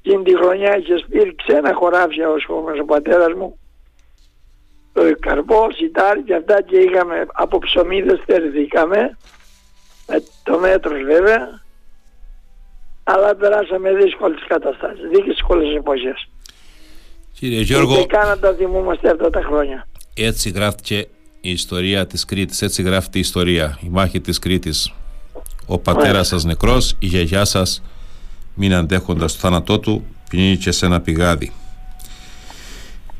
[0.08, 3.60] Εκείνη τη χρονιά είχες σπείρει ξένα χωράφια ο σχόμος ο πατέρας μου.
[4.93, 9.17] Το καρπός, σιτάρι και αυτά και είχαμε από ψωμίδες στερηθήκαμε.
[10.08, 11.62] Με το μέτρος βέβαια.
[13.04, 16.30] Αλλά περάσαμε δύσκολες καταστάσεις, δύσκολες εποχές.
[17.34, 19.88] Κύριε Γιώργο, Και καν να τα θυμούμαστε αυτά τα χρόνια.
[20.13, 20.98] έτσι γράφτηκε
[21.41, 24.93] η ιστορία της Κρήτης, έτσι γράφτηκε η ιστορία, η μάχη της Κρήτης.
[25.65, 27.82] Ο πατέρας σας νεκρός, η γιαγιά σας
[28.58, 31.52] μην αντέχοντας το θάνατό του, πνίγηκε σε ένα πηγάδι.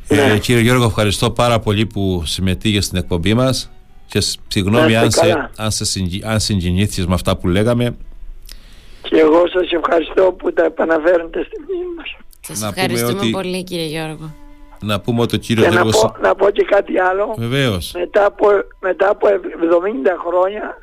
[0.08, 3.71] Ε, κύριε Γιώργο, ευχαριστώ πάρα πολύ που συμμετείχε στην εκπομπή μας
[4.08, 5.52] και σ- συγγνώμη Να αν, είστε σε, καλά.
[5.58, 7.95] αν, σε συγκι- αν συγκινήθηκες με αυτά που λέγαμε.
[9.02, 12.15] Και εγώ σας ευχαριστώ που τα επαναφέρετε στη μνήμη μας.
[12.41, 14.34] Σας Να πούμε ευχαριστούμε ότι- πολύ κύριε Γιώργο.
[14.80, 16.02] Να πούμε ότι ο κύριος Και να Γιώργος...
[16.02, 17.36] πω, να πω και κάτι άλλο.
[17.38, 17.91] Βεβαίως.
[17.97, 18.47] Μετά από,
[18.80, 20.78] μετά από 70 χρόνια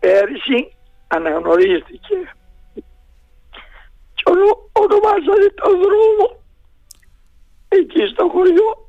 [0.00, 0.72] πέρυσι
[1.06, 2.16] αναγνωρίστηκε.
[4.34, 6.40] Και ονο, ονομάσανε το δρόμο
[7.68, 8.88] εκεί στο χωριό.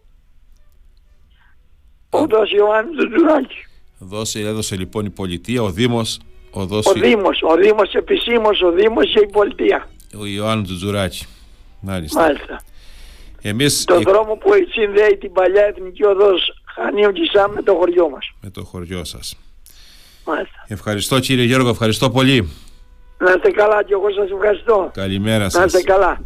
[2.09, 3.65] Οδός Ιωάννης του Τζουράκη.
[3.99, 6.19] Δώσε, έδωσε λοιπόν η πολιτεία, ο Δήμος,
[6.51, 9.89] ο, Ο δώσε, Δήμος, ο Δήμος επισήμως, ο Δήμος και η πολιτεία.
[10.19, 11.25] ο Ιωάννου Τζουτζουράκη.
[11.79, 12.21] Μάλιστα.
[12.21, 12.61] Μάλιστα.
[13.41, 13.83] Εμείς...
[13.83, 18.31] Το δρόμο που συνδέει την παλιά εθνική οδός Χανίου Κισά με το χωριό μας.
[18.41, 19.37] Με το χωριό σας.
[20.25, 20.65] Μάλιστα.
[20.67, 22.49] Ευχαριστώ κύριε Γιώργο, ευχαριστώ πολύ.
[23.17, 24.91] Να είστε καλά και εγώ σας ευχαριστώ.
[24.93, 25.59] Καλημέρα σας.
[25.59, 26.19] Να είστε καλά.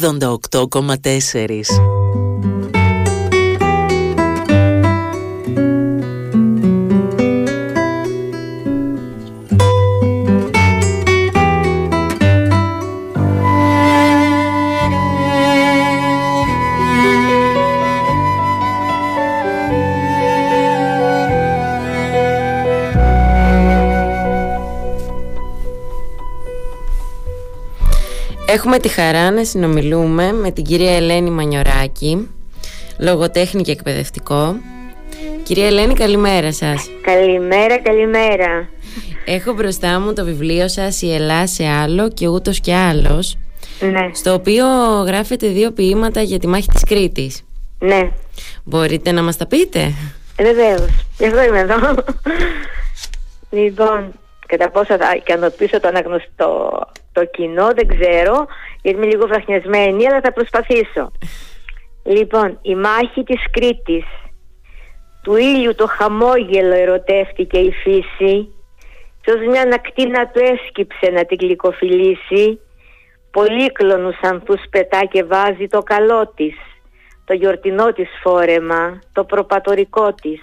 [0.00, 2.49] 88,4
[28.52, 32.28] Έχουμε τη χαρά να συνομιλούμε με την κυρία Ελένη Μανιωράκη,
[32.98, 34.56] λογοτέχνη και εκπαιδευτικό.
[35.42, 36.88] Κυρία Ελένη, καλημέρα σας.
[37.02, 38.68] Καλημέρα, καλημέρα.
[39.24, 43.36] Έχω μπροστά μου το βιβλίο σας «Η Ελλά σε άλλο και ούτως και άλλος»,
[43.80, 44.66] Ναι, στο οποίο
[45.06, 47.42] γράφετε δύο ποίηματα για τη μάχη της Κρήτης.
[47.78, 48.10] ναι.
[48.64, 49.92] Μπορείτε να μας τα πείτε;
[50.40, 50.88] Βεβαίως.
[51.18, 51.76] Γι' αυτό είμαι εδώ.
[53.50, 54.12] λοιπόν,
[54.50, 56.80] κατά πόσο θα ικανοποιήσω το αναγνωστό
[57.12, 58.46] το κοινό, δεν ξέρω,
[58.82, 61.10] γιατί είμαι λίγο βραχνιασμένη, αλλά θα προσπαθήσω.
[62.04, 64.04] Λοιπόν, η μάχη της Κρήτης.
[65.22, 68.54] Του ήλιου το χαμόγελο ερωτεύτηκε η φύση
[69.22, 72.60] κι ως μια ακτίνα του έσκυψε να την γλυκοφιλήσει
[73.30, 76.54] πολύκλονους ανθούς πετά και βάζει το καλό της
[77.24, 80.40] το γιορτινό της φόρεμα, το προπατορικό της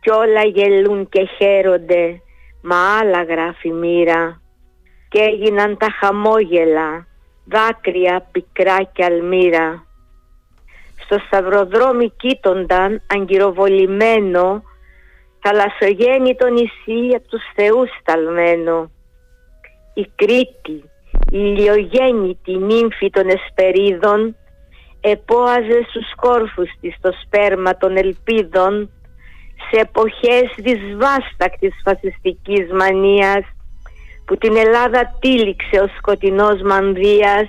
[0.00, 2.20] κι όλα γελούν και χαίρονται
[2.62, 4.40] μα άλλα γράφει μοίρα
[5.08, 7.06] και έγιναν τα χαμόγελα,
[7.44, 9.86] δάκρυα πικρά και αλμύρα.
[11.04, 14.62] Στο σταυροδρόμι κοίτονταν αγκυροβολημένο
[15.40, 18.90] θαλασσογέννητο νησί από τους θεούς σταλμένο.
[19.94, 20.90] Η Κρήτη,
[21.30, 24.36] η ηλιογέννητη νύμφη των εσπερίδων
[25.00, 28.90] επόαζε στους κόρφους της το σπέρμα των ελπίδων
[29.70, 33.44] σε εποχές δυσβάστακτης φασιστικής μανίας
[34.26, 37.48] που την Ελλάδα τύλιξε ο σκοτεινός μανδύας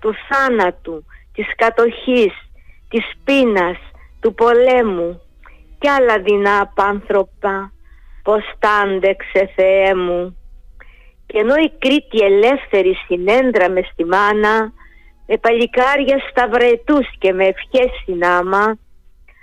[0.00, 2.32] του θάνατου, της κατοχής,
[2.88, 3.78] της πείνας,
[4.20, 5.20] του πολέμου
[5.78, 7.72] κι άλλα δεινά απάνθρωπα
[8.22, 10.36] πως τ' άντεξε Θεέ μου.
[11.26, 14.72] Και ενώ η Κρήτη ελεύθερη συνέντραμε στη μάνα
[15.26, 18.78] με παλικάρια σταυρετούς και με ευχές συνάμα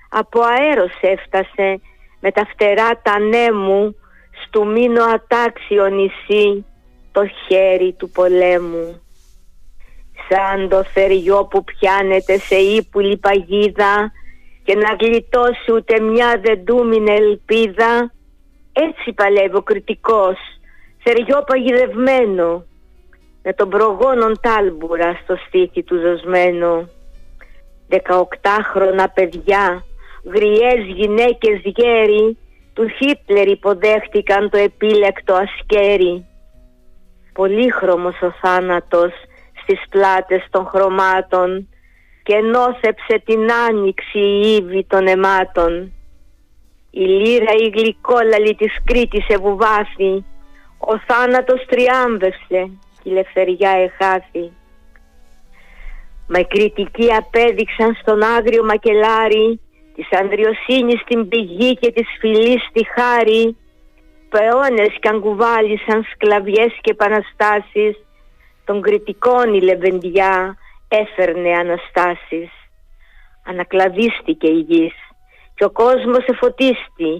[0.10, 1.82] από αέρος έφτασε
[2.28, 3.96] με τα φτερά τα νέμου
[4.46, 6.66] στου μήνο ατάξιο νησί
[7.12, 9.02] το χέρι του πολέμου.
[10.30, 14.12] Σαν το θεριό που πιάνεται σε ύπουλη παγίδα
[14.63, 18.12] και να γλιτώσει ούτε μια δεν τούμινε ελπίδα
[18.74, 20.38] έτσι παλεύει ο κριτικός
[20.98, 22.66] θεριό παγιδευμένο
[23.44, 26.90] με τον προγόνον τάλμπουρα στο στήθι του ζωσμένο.
[27.88, 29.86] Δεκαοκτάχρονα παιδιά,
[30.34, 32.38] γριές γυναίκες γέροι
[32.74, 36.26] τους Χίτλερ υποδέχτηκαν το επίλεκτο ασκέρι.
[37.34, 39.12] Πολύχρωμος ο θάνατος
[39.62, 41.70] στις πλάτες των χρωμάτων
[42.24, 45.92] και νόθεψε την άνοιξη η ύβη των αιμάτων.
[46.90, 50.26] Η λύρα η γλυκόλαλη της Κρήτης ευουβάθη,
[50.78, 52.72] ο θάνατος τριάμβευσε
[53.04, 54.52] και η ελευθεριά εχάθη.
[56.28, 59.60] Μα οι κριτικοί απέδειξαν στον άγριο μακελάρι
[59.97, 63.57] της ανδριοσύνης την πηγή και της φυλής τη χάρη
[64.29, 67.95] πεώνες κι αγκουβάλισαν σκλαβιές και επαναστάσεις
[68.65, 70.57] των κριτικών η λεβεντιά
[70.88, 72.49] έφερνε αναστάσεις.
[73.45, 74.95] Ανακλαδίστηκε η γης
[75.55, 77.13] και ο κόσμος εφωτίστη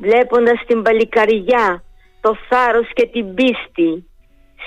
[0.00, 1.82] βλέποντας την παλικαριά
[2.20, 4.04] το θάρρος και την πίστη.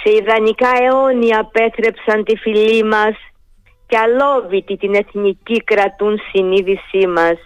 [0.03, 3.15] Σε ιδανικά αιώνια απέτρεψαν τη φυλή μας
[3.93, 7.37] και αλόβητη την εθνική κρατούν συνείδησή μας.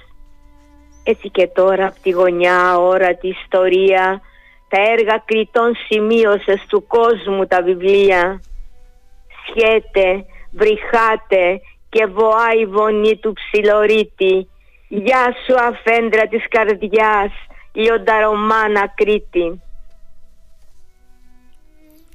[1.03, 4.21] Έτσι και τώρα από τη γωνιά όρατη ιστορία
[4.67, 8.41] τα έργα κριτών σημείωσες του κόσμου τα βιβλία.
[9.47, 14.49] Σχέτε, βρυχάτε και βοάει η βονή του ψιλορίτη.
[14.87, 17.31] Γεια σου αφέντρα της καρδιάς,
[17.73, 19.61] λιονταρωμάνα Κρήτη.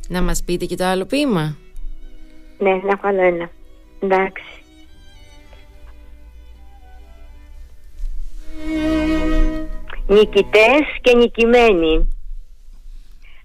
[0.08, 1.56] Να μας πείτε και το άλλο ποίημα.
[2.58, 3.50] Ναι, να βάλω ένα.
[4.02, 4.64] Εντάξει.
[10.06, 12.16] Νικητές και νικημένοι.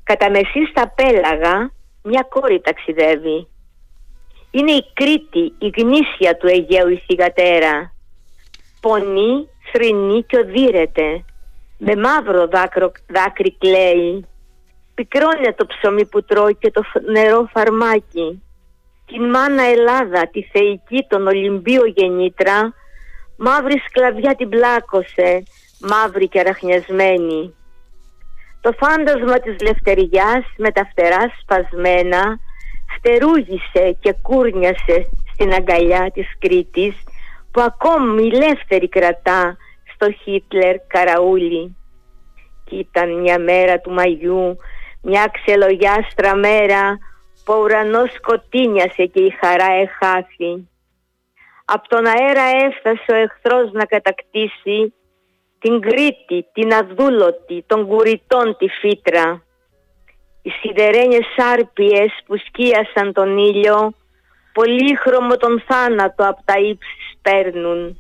[0.04, 1.72] Κατά μεσή στα πέλαγα
[2.04, 3.48] μια κόρη ταξιδεύει.
[4.52, 7.93] Είναι η Κρήτη, η γνήσια του Αιγαίου η θυγατέρα.
[8.82, 11.26] Πονεί, θρυνεί και οδύρεται.
[11.78, 14.26] Με μαύρο δάκρο, δάκρυ κλαίει.
[14.93, 18.41] Πικρώνει το ψωμί που τρώει και το νερό φαρμάκι
[19.08, 22.74] την μάνα Ελλάδα, τη θεϊκή των Ολυμπίου γεννήτρα,
[23.38, 25.43] μαύρη σκλαβιά την πλάκωσε,
[25.80, 27.56] μαύρη και αραχνιασμένη.
[28.62, 32.39] Το φάντασμα της λευτεριάς με τα φτερά σπασμένα
[32.96, 36.96] φτερούγησε και κούρνιασε στην αγκαλιά της Κρήτης
[37.52, 39.58] που ακόμη ελεύθερη κρατά
[39.93, 41.76] στο Χίτλερ καραούλι.
[42.63, 44.58] Κι ήταν μια μέρα του Μαγιού,
[45.02, 46.98] μια ξελογιάστρα μέρα που
[47.47, 50.69] ο ουρανός σκοτίνιασε και η χαρά εχάθη.
[51.65, 54.93] Απ' τον αέρα έφτασε ο εχθρός να κατακτήσει
[55.60, 59.43] την Κρήτη, την αδούλωτη, των κουριτών τη φύτρα.
[60.41, 63.93] Οι σιδερένιες σάρπιες που σκίασαν τον ήλιο
[64.54, 68.00] πολύχρωμο τον θάνατο απ' τα ύψης σπέρνουν.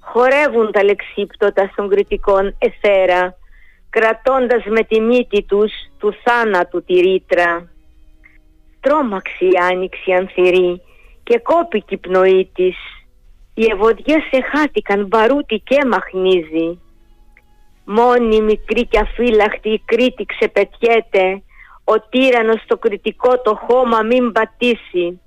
[0.00, 3.34] Χορεύουν τα λεξίπτωτα των κριτικών εθέρα
[3.90, 7.68] κρατώντας με τη μύτη τους του θάνατου τη ρήτρα
[8.88, 10.82] τρόμαξε η άνοιξη ανθυρή
[11.22, 12.76] και κόπηκε η πνοή της.
[13.54, 16.80] Οι ευωδιές εχάθηκαν, βαρούτι και μαχνίζει.
[17.84, 21.42] Μόνη μικρή και αφύλαχτη η Κρήτη ξεπετιέται,
[21.84, 25.20] ο τύρανος το κριτικό το χώμα μην πατήσει.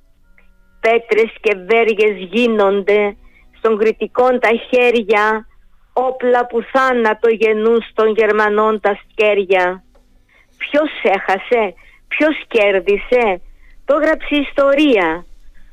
[0.80, 3.16] Πέτρες και βέργες γίνονται,
[3.57, 5.47] στον κριτικών τα χέρια,
[5.93, 9.84] όπλα που θάνατο γεννούν στον Γερμανών τα σκέρια.
[10.57, 11.74] Ποιος έχασε,
[12.07, 13.41] ποιος κέρδισε,
[13.92, 15.26] το έγραψε η ιστορία.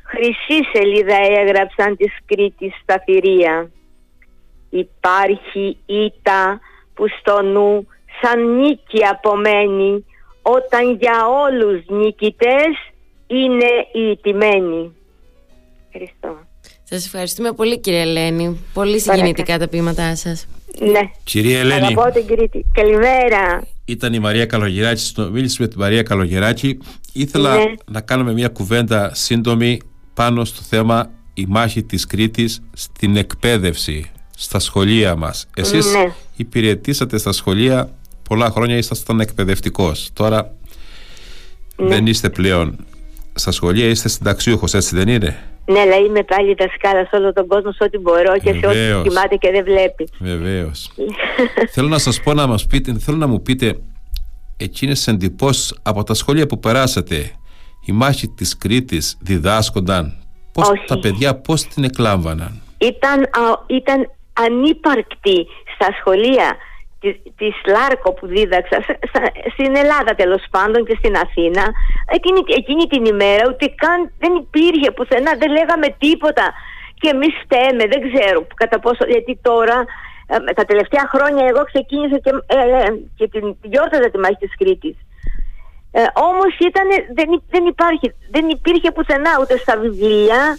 [0.03, 3.71] Χρυσή σελίδα έγραψαν της Κρήτης στα θηρία.
[4.71, 6.61] Υπάρχει ήττα
[6.95, 7.87] που στο νου
[8.21, 10.05] σαν νίκη απομένει
[10.43, 12.73] όταν για όλους νικητές
[13.27, 14.93] είναι οι ιτημένοι.
[15.87, 16.47] Ευχαριστώ.
[16.83, 18.67] Σας ευχαριστούμε πολύ κύριε Ελένη.
[18.75, 20.47] Πολύ συγκινητικά τα ποίηματά σας.
[20.79, 21.01] Ναι.
[21.25, 21.87] Κυρία Ελένη.
[21.87, 22.65] Αγαπώ την Κρήτη.
[22.73, 23.63] Καλημέρα.
[23.89, 26.79] Ήταν η Μαρία Καλογεράκη, μίλησε με τη Μαρία Καλογεράκη.
[27.13, 27.65] Ήθελα Ναι.
[27.91, 29.81] να κάνουμε μια κουβέντα σύντομη
[30.15, 35.47] πάνω στο θέμα η μάχη της Κρήτης στην εκπαίδευση, στα σχολεία μας.
[35.57, 36.13] Εσείς Ναι.
[36.37, 37.91] υπηρετήσατε στα σχολεία
[38.23, 40.11] πολλά χρόνια, ήσασταν εκπαιδευτικός.
[40.13, 40.55] Τώρα
[41.77, 42.77] δεν είστε πλέον
[43.35, 45.37] στα σχολεία, είστε συνταξιούχος, έτσι δεν είναι;
[45.69, 49.09] Ναι, αλλά είμαι πάλι δασκάλα σε όλο τον κόσμο σε ό,τι μπορώ και σε ό,τι
[49.09, 50.09] κοιμάται και δεν βλέπει.
[50.19, 50.93] Βεβαίως.
[51.75, 53.79] θέλω να σας πω να μας πείτε, θέλω να μου πείτε
[54.57, 57.31] εκείνες εντυπώσεις από τα σχολεία που περάσατε.
[57.87, 60.23] Η μάχη της Κρήτης διδάσκονταν.
[60.53, 63.27] Πώς τα παιδιά πώς την εκλάμβαναν; Ήταν,
[63.67, 66.57] ήταν ανύπαρκτη στα σχολεία
[67.37, 68.79] της, Λάρκο που δίδαξα
[69.55, 71.65] στην Ελλάδα τέλος πάντων και στην Αθήνα
[72.17, 76.53] εκείνη, εκείνη την ημέρα ούτε καν δεν υπήρχε πουθενά δεν λέγαμε τίποτα.
[77.01, 79.85] Και εμείς φταίμε δεν ξέρω κατά πόσο γιατί τώρα
[80.27, 84.57] ε, τα τελευταία χρόνια εγώ ξεκίνησα και, ε, ε, και την γιόρταζα τη μάχη της
[84.57, 84.97] Κρήτης.
[85.93, 90.59] Ε, όμως ήταν, δεν, δεν, υπάρχει, δεν υπήρχε πουθενά ούτε στα βιβλία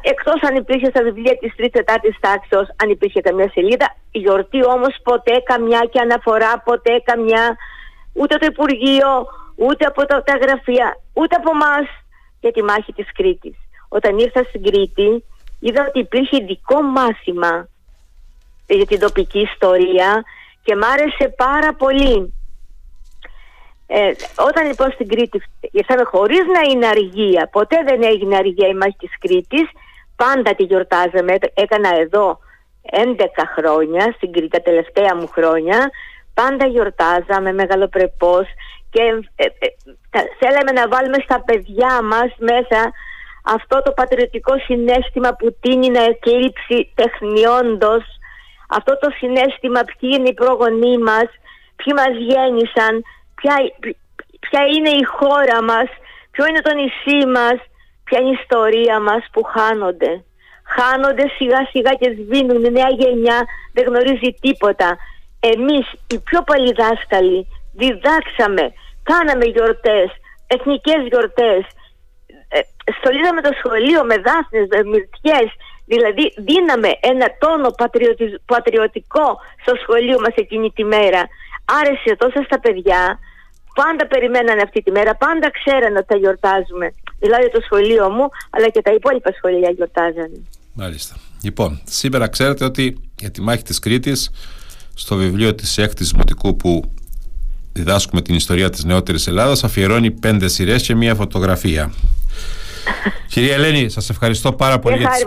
[0.00, 4.96] εκτός αν υπήρχε στα βιβλία της 3ης-4ης τάξης αν υπήρχε καμιά σελίδα η γιορτή όμως
[5.02, 7.56] ποτέ καμιά και αναφορά ποτέ καμιά
[8.12, 9.26] ούτε το Υπουργείο
[9.56, 11.86] ούτε από τα, τα γραφεία ούτε από εμάς
[12.40, 13.56] για τη μάχη της Κρήτης.
[13.88, 15.24] Όταν ήρθα στην Κρήτη
[15.60, 17.68] είδα ότι υπήρχε ειδικό μάθημα
[18.66, 20.24] για την τοπική ιστορία
[20.62, 22.34] και μ' άρεσε πάρα πολύ
[23.86, 24.10] ε,
[24.48, 28.96] όταν λοιπόν στην Κρήτη ήρθαμε χωρίς να είναι αργία, ποτέ δεν έγινε αργία η μάχη
[28.98, 29.68] της Κρήτης,
[30.16, 31.34] πάντα τη γιορτάζαμε.
[31.54, 32.38] Έκανα εδώ
[32.92, 32.98] 11
[33.56, 35.90] χρόνια, στην Κρήτη τα τελευταία μου χρόνια,
[36.34, 38.46] πάντα γιορτάζαμε μεγαλοπρεπώς
[38.90, 39.02] και
[39.36, 42.92] ε, ε, θέλαμε να βάλουμε στα παιδιά μας μέσα
[43.44, 48.04] αυτό το πατριωτικό συνέστημα που τίνει να εκλείψει τεχνιόντως.
[48.68, 51.28] Αυτό το συνέστημα ποιοι είναι οι πρόγονοί μας,
[51.76, 53.02] ποιοι μας γέννησαν,
[53.34, 53.54] ποια,
[54.40, 55.88] ποια είναι η χώρα μας,
[56.30, 57.56] ποιο είναι το νησί μας,
[58.04, 60.24] ποια είναι η ιστορία μας που χάνονται.
[60.76, 64.96] Χάνονται σιγά σιγά και σβήνουν, η νέα γενιά δεν γνωρίζει τίποτα.
[65.40, 68.72] Εμείς οι πιο παλιοί δάσκαλοι διδάξαμε,
[69.02, 70.08] κάναμε γιορτές,
[70.46, 71.62] εθνικές γιορτές,
[72.48, 72.60] ε,
[72.98, 75.48] στολίζαμε το σχολείο με δάφνες, με μυρτιές,
[75.86, 77.70] δηλαδή δίναμε ένα τόνο
[78.46, 81.22] πατριωτικό στο σχολείο μας εκείνη τη μέρα.
[81.64, 83.18] Άρεσε τόσος στα παιδιά
[83.74, 86.94] πάντα περιμένανε αυτή τη μέρα, πάντα ξέρανε ότι θα γιορτάζουμε.
[87.18, 90.38] Δηλαδή το σχολείο μου, αλλά και τα υπόλοιπα σχολεία γιορτάζανε.
[90.72, 91.14] Μάλιστα.
[91.42, 94.30] Λοιπόν, σήμερα ξέρετε ότι για τη μάχη της Κρήτης,
[94.94, 96.82] στο βιβλίο της έκτης Δημοτικού που
[97.72, 101.92] διδάσκουμε την ιστορία της νεότερης Ελλάδας, αφιερώνει πέντε σειρές και μία φωτογραφία.
[103.32, 104.96] Κυρία Ελένη, σας ευχαριστώ πάρα πολύ.
[104.96, 105.22] Για τις...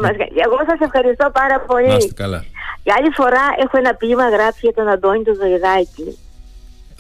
[0.46, 1.88] Εγώ σας ευχαριστώ πάρα πολύ.
[1.88, 2.46] Να καλά.
[2.84, 6.18] Για άλλη φορά έχω ένα ποίημα γράψει για τον Αντώνη τον Ζωηδάκη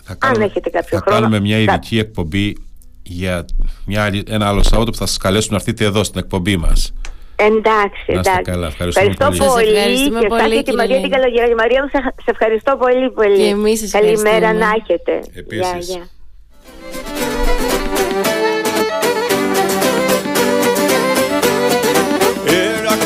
[0.08, 1.20] θα κάνουμε, Αν έχετε κάποιο θα χρόνο.
[1.20, 2.58] κάνουμε μια ειδική εκπομπή
[3.04, 3.46] για
[3.86, 6.94] μια, ένα άλλο Σαββάτο που θα σας καλέσουν να έρθετε εδώ στην εκπομπή μας.
[7.36, 8.42] Εντάξει, εντάξει.
[8.42, 9.38] Καλά, ευχαριστώ πολύ.
[9.38, 9.76] πολύ.
[9.76, 11.56] Ευχαριστούμε και πολύ, και τη Μαρία την Καλογεράκη.
[11.56, 11.90] Μαρία μου,
[12.24, 13.38] σε ευχαριστώ πολύ πολύ.
[13.38, 15.20] Και εμείς σας Καλημέρα να έχετε.
[15.34, 15.70] Επίσης.
[15.70, 16.10] Γεια, γεια.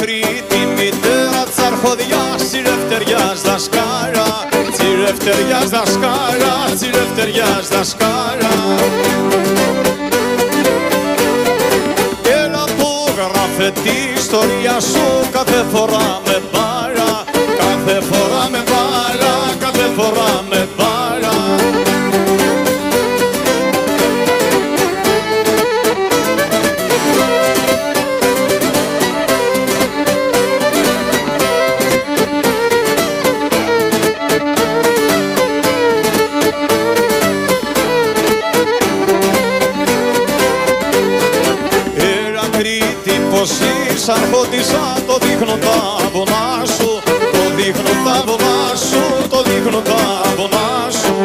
[0.02, 4.21] Κρήτη μητέρα τσαρχοδιάς, τσιρευτεριάς δασκάλα
[5.02, 8.54] Τσιρευτεριάς δασκάλα, τσιρευτεριάς δασκάλα
[12.44, 17.24] Έλα που γράφε τη ιστορία σου κάθε φορά με μπάλα
[17.58, 18.31] Κάθε φορά
[44.02, 44.18] Σαν
[45.08, 47.02] το δείχνω τα βονά σου.
[47.32, 51.16] Το δείχνω τα βονά σου Το δείχνω τα βονά σου.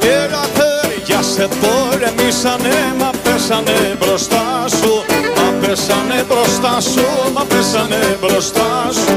[0.00, 5.04] Έλα χέρια σε πόλεμήσανε Μα πέσανε μπροστά σου.
[5.36, 9.16] Μα πέσανε μπροστά σου Μα πέσανε μπροστά σου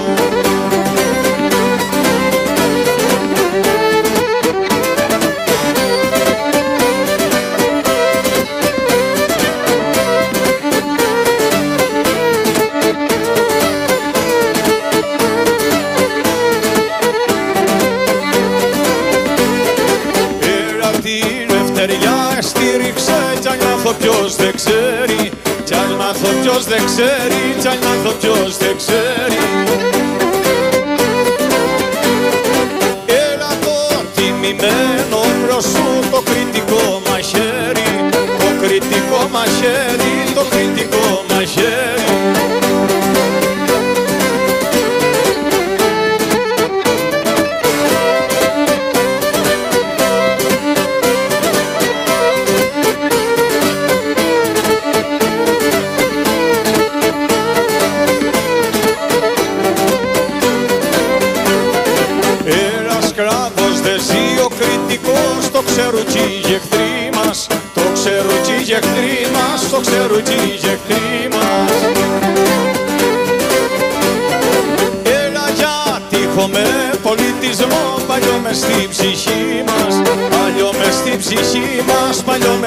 [24.01, 25.31] ποιος δεν ξέρει
[25.63, 29.00] Κι αν μάθω ποιος δεν ξέρει Κι αν μάθω ποιος δεν ξέρει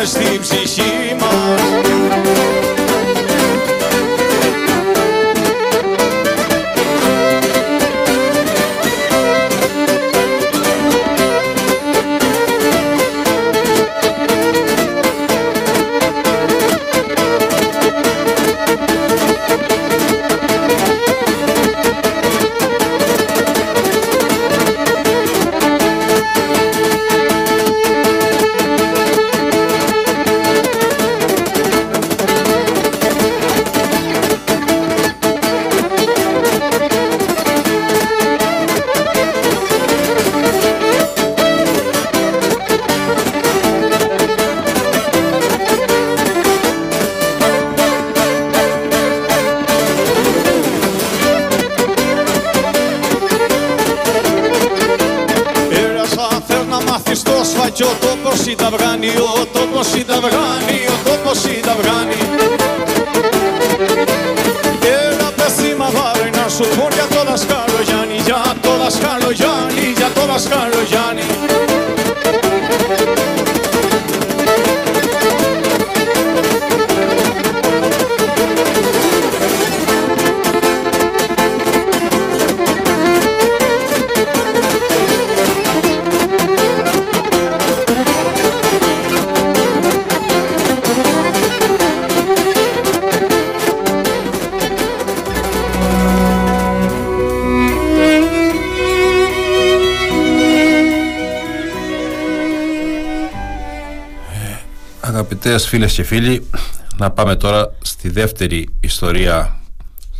[0.06, 0.63] στην ψυχή
[105.46, 106.46] Αγαπητές φίλες και φίλοι,
[106.96, 109.60] να πάμε τώρα στη δεύτερη ιστορία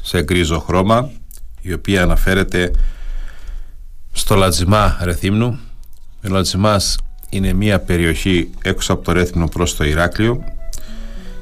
[0.03, 1.11] σε γκρίζο χρώμα,
[1.61, 2.70] η οποία αναφέρεται
[4.12, 5.59] στο Λατζιμά Ρεθύμνου.
[6.25, 6.99] Ο Λατζιμάς
[7.31, 10.45] είναι μια περιοχή έξω από το Ρέθυμνο προς το Ηράκλειο.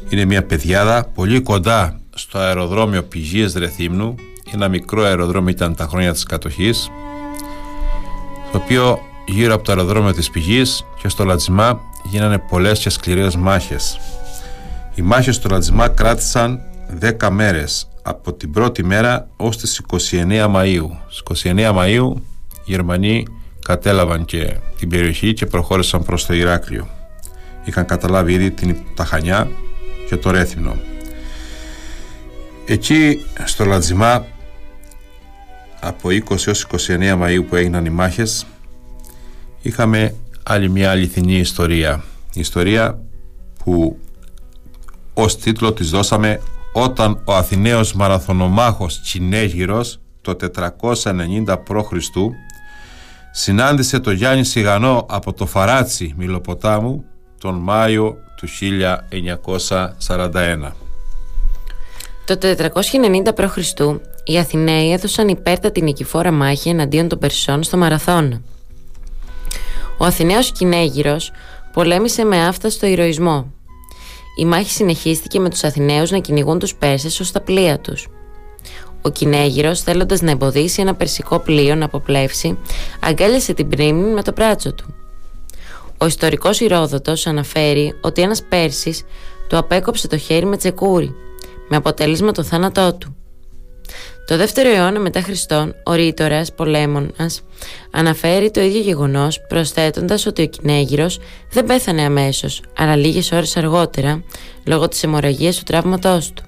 [0.09, 4.15] Είναι μια πεδιάδα πολύ κοντά στο αεροδρόμιο Πηγίες Ρεθύμνου.
[4.53, 6.91] Ένα μικρό αεροδρόμιο ήταν τα χρόνια της κατοχής,
[8.53, 11.81] το οποίο γύρω από το αεροδρόμιο της Πηγής και στο Λατζιμά
[12.13, 14.01] γίνανε πολλές και σκληρές μάχες.
[14.95, 16.61] Οι μάχες στο Λατζιμά κράτησαν
[17.01, 20.89] 10 μέρες από την πρώτη μέρα ως τις 29 Μαΐου.
[21.09, 22.21] Στις 29 Μαΐου οι
[22.65, 23.27] Γερμανοί
[23.65, 26.89] κατέλαβαν και την περιοχή και προχώρησαν προς το Ηράκλειο.
[27.65, 29.49] Είχαν καταλάβει ήδη την Ταχανιά
[30.09, 30.77] και το Ρέθυμνο.
[32.65, 34.27] Εκεί στο Λατζιμά
[35.81, 38.47] από 20 έως 29 Μαΐου που έγιναν οι μάχες
[39.63, 42.05] είχαμε άλλη μια αληθινή ιστορία.
[42.35, 43.03] Ιστορία
[43.65, 43.99] που
[45.15, 46.41] ως τίτλο της δώσαμε
[46.73, 51.93] όταν ο Αθηναίος μαραθωνομάχος Τσινέγυρος το 490 π.Χ.
[53.31, 57.05] συνάντησε το Γιάννη Σιγανό από το Φαράτσι Μιλοποτάμου
[57.39, 58.49] τον Μάιο του
[59.99, 60.71] 1941.
[62.25, 63.59] Το 490 π.Χ.
[64.25, 68.41] οι Αθηναίοι έδωσαν υπέρτατη νικηφόρα μάχη εναντίον των Περσών στο Μαραθώνα.
[70.03, 71.33] Ο Αθηναίος Κινέγυρος
[71.73, 73.53] πολέμησε με αυτά στο ηρωισμό.
[74.39, 78.09] Η μάχη συνεχίστηκε με τους Αθηναίους να κυνηγούν τους Πέρσες ως τα πλοία τους.
[79.03, 82.59] Ο Κινέγυρος, θέλοντας να εμποδίσει ένα περσικό πλοίο να αποπλέψει,
[83.01, 84.95] αγκάλιασε την πρίμνη με το πράτσο του.
[85.99, 89.03] Ο ιστορικός Ηρόδοτος αναφέρει ότι ένας Πέρσης
[89.49, 91.15] του απέκοψε το χέρι με τσεκούρι,
[91.69, 93.17] με αποτέλεσμα το θάνατό του.
[94.27, 97.43] Το δεύτερο αιώνα μετά Χριστόν, ο Ρήτορας πολέμονας
[97.91, 101.19] αναφέρει το ίδιο γεγονός, προσθέτοντας ότι ο Κινέγυρος
[101.51, 104.23] δεν πέθανε αμέσως, αλλά λίγες ώρες αργότερα,
[104.67, 106.43] λόγω της αιμορραγίας του τραύματός του.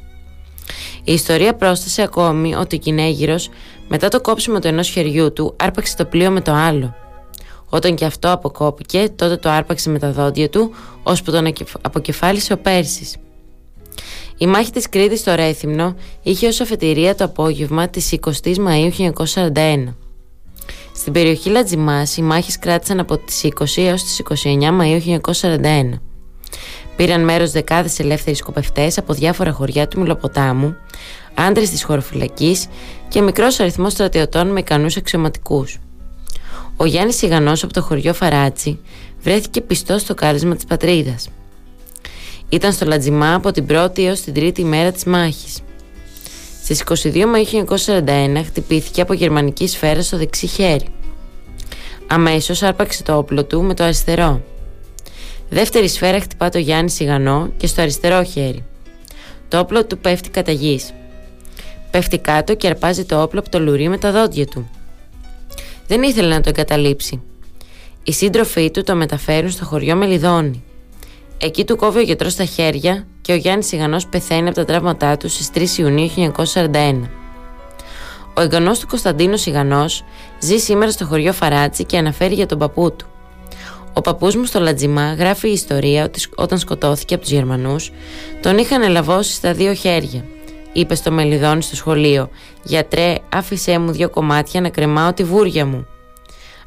[1.04, 3.48] Η ιστορία πρόσθεσε ακόμη ότι ο Κινέγυρος,
[3.88, 6.94] μετά το κόψιμο του ενός χεριού του, άρπαξε το πλοίο με το άλλο.
[7.68, 12.56] Όταν και αυτό αποκόπηκε, τότε το άρπαξε με τα δόντια του, ώσπου τον αποκεφάλισε ο
[12.56, 13.16] Πέρσης.
[14.38, 19.94] Η μάχη της Κρήτης στο Ρέθυμνο είχε ως αφετηρία το απόγευμα της 20ης Μαΐου 1941.
[20.94, 26.00] Στην περιοχή Λατζιμάς οι μάχες κράτησαν από τις 20 έως τις 29 Μαΐου 1941.
[26.96, 30.76] Πήραν μέρος δεκάδες ελεύθεροι σκοπευτές από διάφορα χωριά του Μιλοποτάμου,
[31.34, 32.66] άντρες της χωροφυλακής
[33.08, 35.78] και μικρός αριθμός στρατιωτών με ικανούς αξιωματικούς.
[36.76, 38.78] Ο Γιάννης Σιγανός από το χωριό Φαράτσι
[39.20, 41.28] βρέθηκε πιστός στο κάλεσμα της πατρίδας.
[42.54, 45.60] Ήταν στο Λατζιμά από την πρώτη έως την τρίτη μέρα της μάχης.
[46.62, 47.64] Στις 22 Μαΐου
[48.36, 50.86] 1941 χτυπήθηκε από γερμανική σφαίρα στο δεξί χέρι.
[52.06, 54.42] Αμέσως άρπαξε το όπλο του με το αριστερό.
[55.48, 58.64] Δεύτερη σφαίρα χτυπά το Γιάννη Σιγανό και στο αριστερό χέρι.
[59.48, 60.92] Το όπλο του πέφτει κατά γης.
[61.90, 64.70] Πέφτει κάτω και αρπάζει το όπλο από το λουρί με τα δόντια του.
[65.86, 67.22] Δεν ήθελε να το εγκαταλείψει.
[68.02, 70.62] Οι σύντροφοί του το μεταφέρουν στο χωριό Μελιδόνη.
[71.44, 75.16] Εκεί του κόβει ο γιατρός τα χέρια και ο Γιάννης Σιγανός πεθαίνει από τα τραύματά
[75.16, 77.08] του στις 3 Ιουνίου 1941.
[78.34, 80.04] Ο εγγονός του Κωνσταντίνος Σιγανός
[80.40, 83.06] ζει σήμερα στο χωριό Φαράτσι και αναφέρει για τον παππού του.
[83.92, 87.92] Ο παππούς μου στο Λατζιμά γράφει η ιστορία ότι όταν σκοτώθηκε από τους Γερμανούς,
[88.42, 90.24] τον είχαν ελαβώσει στα δύο χέρια.
[90.72, 92.28] Είπε στο Μελιδόνι στο σχολείο:
[92.62, 95.86] Γιατρέ, άφησέ μου δύο κομμάτια να κρεμάω τη βούρια μου.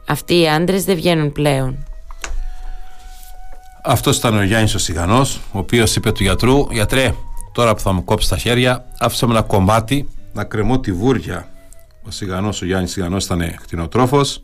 [0.07, 1.86] Αυτοί οι άντρες δεν βγαίνουν πλέον.
[3.89, 7.13] Αυτός ήταν ο Γιάννης ο Σιγανός, ο οποίος είπε του γιατρού: Γιατρέ,
[7.51, 11.49] τώρα που θα μου κόψεις τα χέρια, άφησε μου ένα κομμάτι να κρεμώ τη βούρια.
[12.07, 14.41] Ο Σιγανός, ο Γιάννης Σιγανός ήταν κτηνοτρόφος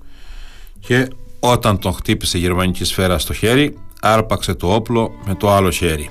[0.80, 1.08] και
[1.40, 6.10] όταν τον χτύπησε η γερμανική σφαίρα στο χέρι, άρπαξε το όπλο με το άλλο χέρι.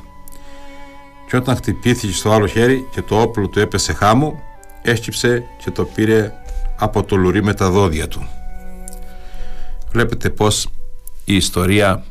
[1.28, 4.38] Και όταν χτυπήθηκε στο άλλο χέρι και το όπλο του έπεσε χάμου,
[4.82, 6.32] έσκυψε και το πήρε
[6.78, 8.28] από το λουρί με τα δόντια του.
[9.90, 10.68] Βλέπετε πως
[11.24, 12.04] η ιστορία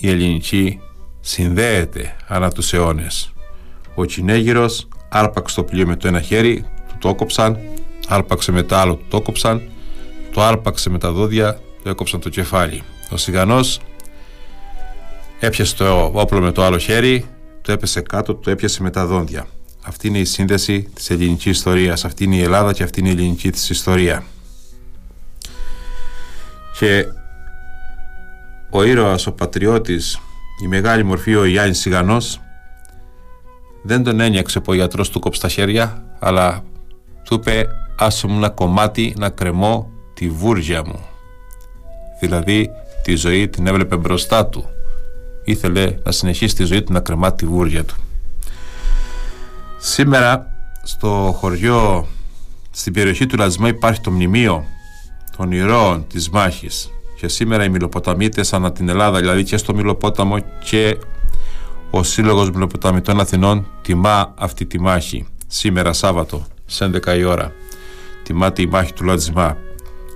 [0.00, 0.80] η ελληνική
[1.20, 3.32] συνδέεται ανά τους αιώνες.
[3.94, 7.58] Ο Κινέγυρος άρπαξε το πλοίο με το ένα χέρι, του το έκοψαν,
[8.08, 9.62] άρπαξε με το άλλο, του το έκοψαν,
[10.32, 12.82] το άρπαξε με τα δόντια, του έκοψαν το κεφάλι.
[13.10, 13.80] Ο Σιγανός
[15.40, 17.24] έπιασε το όπλο με το άλλο χέρι,
[17.62, 19.46] το έπεσε κάτω, το έπιασε με τα δόντια.
[19.82, 22.04] Αυτή είναι η σύνδεση της ελληνικής ιστορίας.
[22.04, 24.24] Αυτή είναι η Ελλάδα και αυτή είναι η ελληνική της ιστορία.
[26.78, 27.04] Και
[28.70, 30.20] ο ήρωας, ο πατριώτης,
[30.62, 32.40] η μεγάλη μορφή ο Γιάννης Σιγανός
[33.82, 36.64] δεν τον ένιαξε που ο γιατρός του κόψε τα χέρια αλλά
[37.24, 37.66] του είπε
[37.96, 41.06] άσε μου ένα κομμάτι να κρεμώ τη βούρια μου
[42.20, 42.70] δηλαδή
[43.02, 44.64] τη ζωή την έβλεπε μπροστά του.
[45.44, 47.94] Ήθελε να συνεχίσει τη ζωή του να κρεμά τη βούρια του.
[49.78, 50.46] Σήμερα
[50.82, 52.06] στο χωριό
[52.70, 54.64] στην περιοχή του Λασμά υπάρχει το μνημείο
[55.36, 56.90] των ηρώων της μάχης
[57.20, 60.98] και σήμερα οι Μιλοποταμίτες ανά την Ελλάδα, δηλαδή και στο Μιλοπόταμο και
[61.90, 65.26] ο Σύλλογος Μιλοποταμιτών Αθηνών τιμά αυτή τη μάχη.
[65.46, 67.52] Σήμερα Σάββατο σε 11 η ώρα.
[68.22, 69.56] Τιμάται η μάχη του Λατζιμά.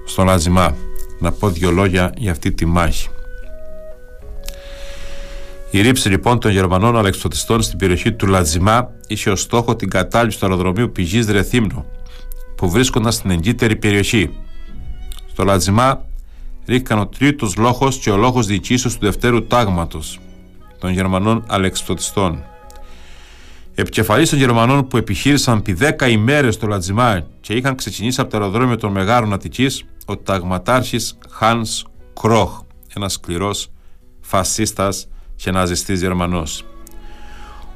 [0.07, 0.77] Στον Λατζιμά
[1.19, 3.09] να πω δύο λόγια για αυτή τη μάχη.
[5.71, 10.39] Η ρήψη λοιπόν των Γερμανών αλεξιωτιστών στην περιοχή του Λατζιμά είχε ως στόχο την κατάληψη
[10.39, 11.85] του αεροδρομίου πηγής Δρεθύμνου
[12.55, 14.31] που βρίσκονταν στην εγκύτερη περιοχή.
[15.33, 16.05] Στο Λατζιμά
[16.67, 20.21] ρίχκαν ο τρίτος λόγο και ο λόγο διοικήσεως του δευτέρου τάγματος
[20.79, 22.45] των Γερμανών αλεξιπτωτιστών.
[23.75, 28.37] Επικεφαλής των Γερμανών που επιχείρησαν επί 10 ημέρες στο Λατζιμά και είχαν ξεκινήσει από το
[28.37, 31.85] αεροδρόμιο των Μεγάρων Αττικής, ο ταγματάρχης Χάνς
[32.21, 32.61] Κρόχ,
[32.95, 33.71] ένας σκληρός
[34.21, 36.65] φασίστας και ναζιστής Γερμανός.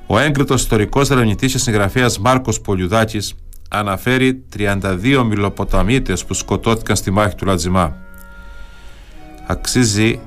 [0.07, 3.35] Ο έγκριτος ιστορικός ερευνητής και συγγραφέας Μάρκος Πολιουδάκης
[3.71, 8.06] αναφέρει 32 μιλοποταμίτες που σκοτώθηκαν στη μάχη του Λατζιμά
[9.47, 10.21] αξίζει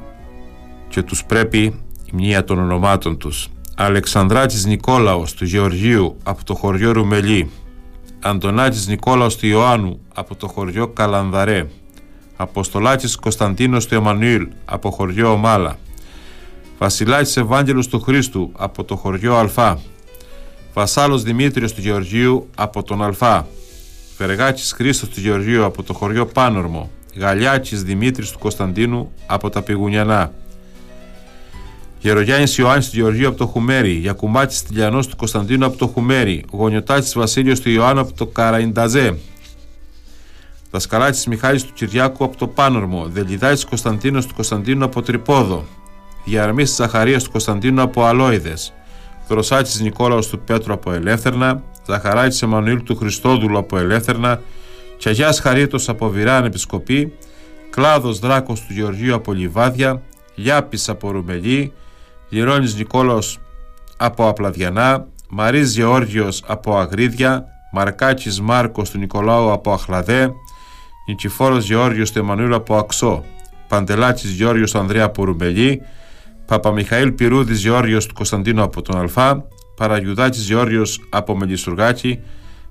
[0.90, 1.60] και τους πρέπει
[2.06, 3.50] η μνήμα των ονομάτων τους.
[3.76, 7.52] Αλεξανδράτης Νικόλαος του Γεωργίου από το χωριό Ρουμελή.
[8.20, 11.68] Αντωνάτης Νικόλαος του Ιωάννου από το χωριό Καλανδαρέ.
[12.36, 15.78] Αποστολάτης Κωνσταντίνος του Εμμανουήλ από χωριό Ομάλα.
[16.78, 19.80] Βασιλάκης Ευάγγελος του Χρήστου από το χωριό Αλφά.
[20.74, 23.48] Βασάλος Δημήτριος του Γεωργίου από τον Αλφά.
[24.18, 30.34] Φεργάκης Χρήστος του Γεωργίου από το χωριό Πάνορμο Γαλιάκης Δημήτρης του Κωνσταντίνου από τα Πηγουνιανά.
[32.00, 37.14] Γερογιάννης Ιωάννης του Γεωργίου από το Χουμέρι, Γιακουμάτης Τηλιανός του Κωνσταντίνου από το Χουμέρι, Γονιωτάτης
[37.14, 39.18] Βασίλειος του Ιωάννου από το Καραϊνταζέ,
[40.72, 45.66] Δασκαλάτης Μιχάλης του Κυριάκου από το Πάνορμο, Δελιδάτης Κωνσταντίνος του Κωνσταντίνου από Τρυπόδο,
[46.26, 48.74] Διαρμής Ζαχαρίας του Κωνσταντίνου από Αλόιδες,
[49.28, 54.42] Δροσάτης Νικόλαος του Πέτρου από Ελεύθερνα, Ζαχαράτης Εμμανουήλ του Χριστόδουλου από Ελεύθερνα,
[55.00, 57.14] Τσαγιάς Χαρίτος από Βιράν Επισκοπή,
[57.70, 60.02] Κλάδος Δράκος του Γεωργίου από Λιβάδια,
[60.36, 61.74] Λιάπης από Ρουμελή,
[62.30, 63.40] Γερόνης Νικόλαος
[63.98, 70.32] από Απλαδιανά, Μαρίς Γεώργιος από Αγρίδια, Μαρκάκης Μάρκος του Νικολάου από Αχλαδέ,
[71.08, 73.24] Νικηφόρος Γεώργιος του Εμμανουήλ από Αξό,
[73.68, 75.82] Παντελάκης Γεώργιος του Ανδρέα από Ρουμελή,
[76.46, 79.44] Παπαμιχαήλ Πυρούδης Γεώργιος του Κωνσταντίνου από τον Αλφά,
[79.76, 82.20] Παραγιουδάκης Γεώργιος από Μελισσουργάκη,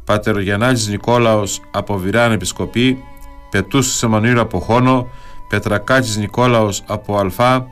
[0.09, 3.05] Πατερογεννάλης Νικόλαος από Βιράν Επισκοπή,
[3.51, 5.09] Πετούσης Εμμανουήλ από Χόνο,
[5.49, 7.67] Πετρακάτσης Νικόλαος από Αλφά,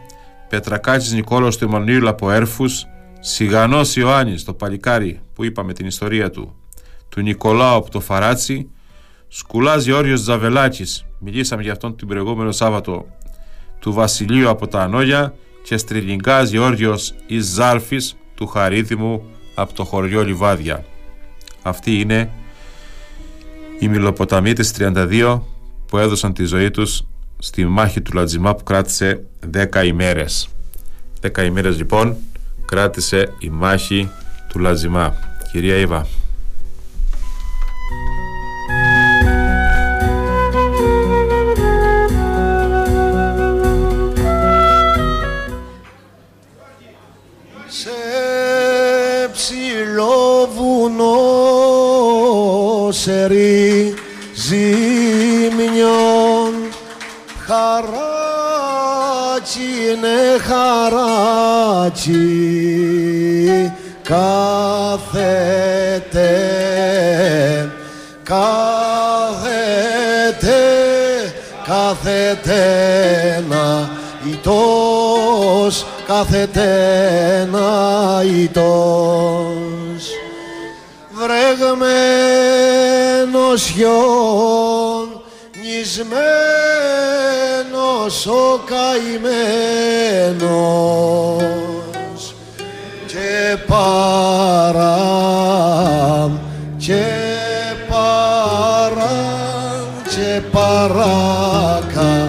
[0.49, 2.87] Πετρακάτσης Νικόλαος του Εμμανουήλ από Έρφους,
[3.21, 6.55] Σιγανός Ιωάννης το παλικάρι που είπαμε την ιστορία του,
[7.09, 8.71] του Νικολάου από το Φαράτσι,
[9.29, 13.07] Σκουλάς Γεώργιος Ζαβελάκης, μιλήσαμε για αυτόν την προηγούμενο Σάββατο,
[13.79, 19.23] του Βασιλείου από τα Ανόγια και στριλιγκάς Γεώργιος εις Ζάρφης του Χαρίδημου
[19.55, 20.85] από το χωριό Λιβάδια.
[21.67, 22.31] Αυτή είναι
[23.79, 25.41] οι Μιλοποταμίτες 32
[25.87, 27.03] που έδωσαν τη ζωή τους
[27.39, 29.23] στη μάχη του Λατζιμά που κράτησε
[29.73, 30.49] 10 ημέρες.
[31.21, 32.17] 10 ημέρες λοιπόν
[32.65, 34.11] κράτησε η μάχη
[34.49, 35.15] του Λατζιμά.
[35.53, 36.07] Κυρία Ήβα.
[52.93, 53.95] Σερί
[54.35, 54.55] ζημιών.
[57.47, 57.97] Χαράτσι
[59.93, 62.13] είναι χαράτσι.
[64.03, 65.37] Κάθεται
[68.27, 68.97] κάθεται
[71.67, 72.65] κάθεται
[73.49, 73.91] να
[74.31, 76.69] ητός κάθεται
[77.53, 79.66] να ητός
[83.27, 85.07] βρεγμένος γιον
[85.63, 86.17] νησμένος
[88.27, 89.15] ο καημένος.
[93.07, 94.97] Και παρά
[96.77, 97.05] και
[97.89, 99.17] παρά
[100.09, 102.27] και παράκα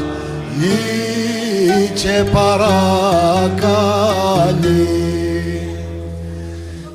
[1.93, 3.67] και παρακαλεί.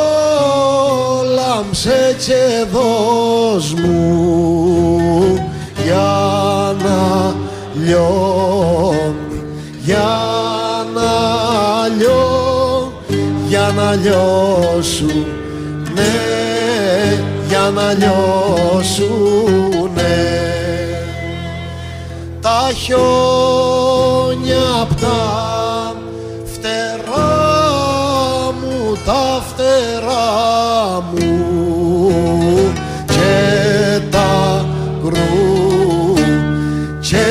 [1.35, 5.51] λάμψε και δώσ' μου
[5.85, 7.35] για να
[7.85, 8.95] λιώ
[9.85, 10.11] για
[10.95, 11.13] να
[11.99, 12.93] λιώ
[13.49, 15.27] για να λιώσουν
[15.95, 16.31] ναι
[17.49, 19.31] για να λιώσουνε.
[20.11, 20.50] τα
[22.73, 25.95] χιόνια απ' τα
[26.45, 27.33] φτερά
[28.61, 32.73] μου, τα φτερά μου
[33.07, 34.65] και τα
[35.03, 36.15] γκρου
[37.01, 37.29] και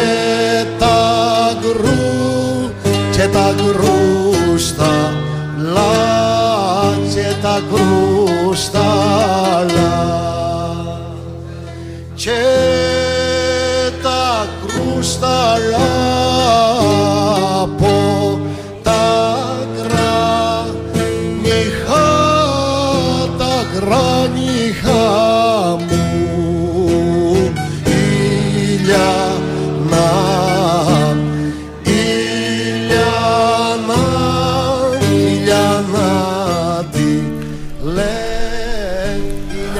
[0.79, 0.97] τα
[1.59, 2.69] γκρου
[3.11, 5.13] και τα γκρούστα
[5.73, 5.91] λα
[7.13, 8.83] και τα γκρούστα.
[8.83, 8.98] λα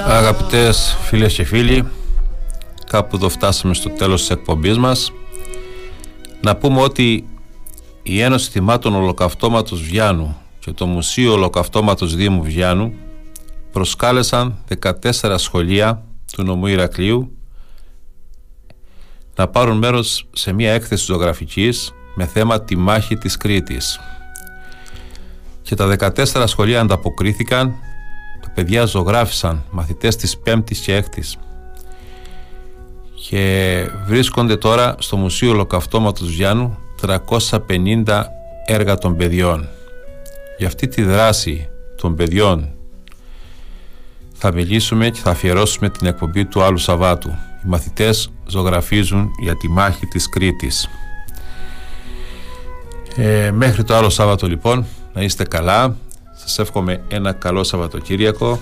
[0.08, 1.88] Αγαπητές φίλες και φίλοι
[2.90, 5.12] κάπου εδώ φτάσαμε στο τέλος της εκπομπής μας
[6.42, 7.28] να πούμε ότι
[8.04, 12.94] η Ένωση Θυμάτων Ολοκαυτώματος Βιάνου και το Μουσείο Ολοκαυτώματος Δήμου Βιάνου
[13.72, 17.32] προσκάλεσαν 14 σχολεία του νομού Ηρακλείου
[19.36, 24.00] να πάρουν μέρος σε μια έκθεση ζωγραφικής με θέμα τη μάχη της Κρήτης.
[25.62, 27.74] Και τα 14 σχολεία ανταποκρίθηκαν,
[28.42, 31.49] τα παιδιά ζωγράφησαν μαθητές της 5ης και 6ης
[33.28, 36.78] και βρίσκονται τώρα στο Μουσείο Ολοκαυτώματος Βιάννου
[38.06, 38.24] 350
[38.66, 39.68] έργα των παιδιών.
[40.58, 42.70] Για αυτή τη δράση των παιδιών
[44.34, 47.30] θα μιλήσουμε και θα αφιερώσουμε την εκπομπή του άλλου Σαββάτου.
[47.30, 50.90] Οι μαθητές ζωγραφίζουν για τη μάχη της Κρήτης.
[53.16, 55.96] Ε, μέχρι το άλλο Σάββατο λοιπόν να είστε καλά.
[56.36, 58.60] Σας εύχομαι ένα καλό Σαββατοκύριακο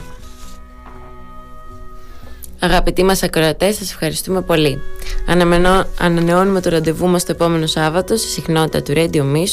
[2.59, 4.81] Αγαπητοί μας ακροατές, σας ευχαριστούμε πολύ.
[5.27, 9.43] Αναμενώ, ανανεώνουμε το ραντεβού μας το επόμενο Σάββατο στη συχνότητα του Radio Me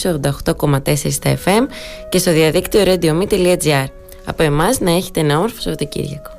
[0.54, 1.66] 88,4 στα FM
[2.08, 3.84] και στο διαδίκτυο radiome.gr.
[4.24, 6.30] Από εμάς να έχετε ένα όρφο Σαββατοκύριακο.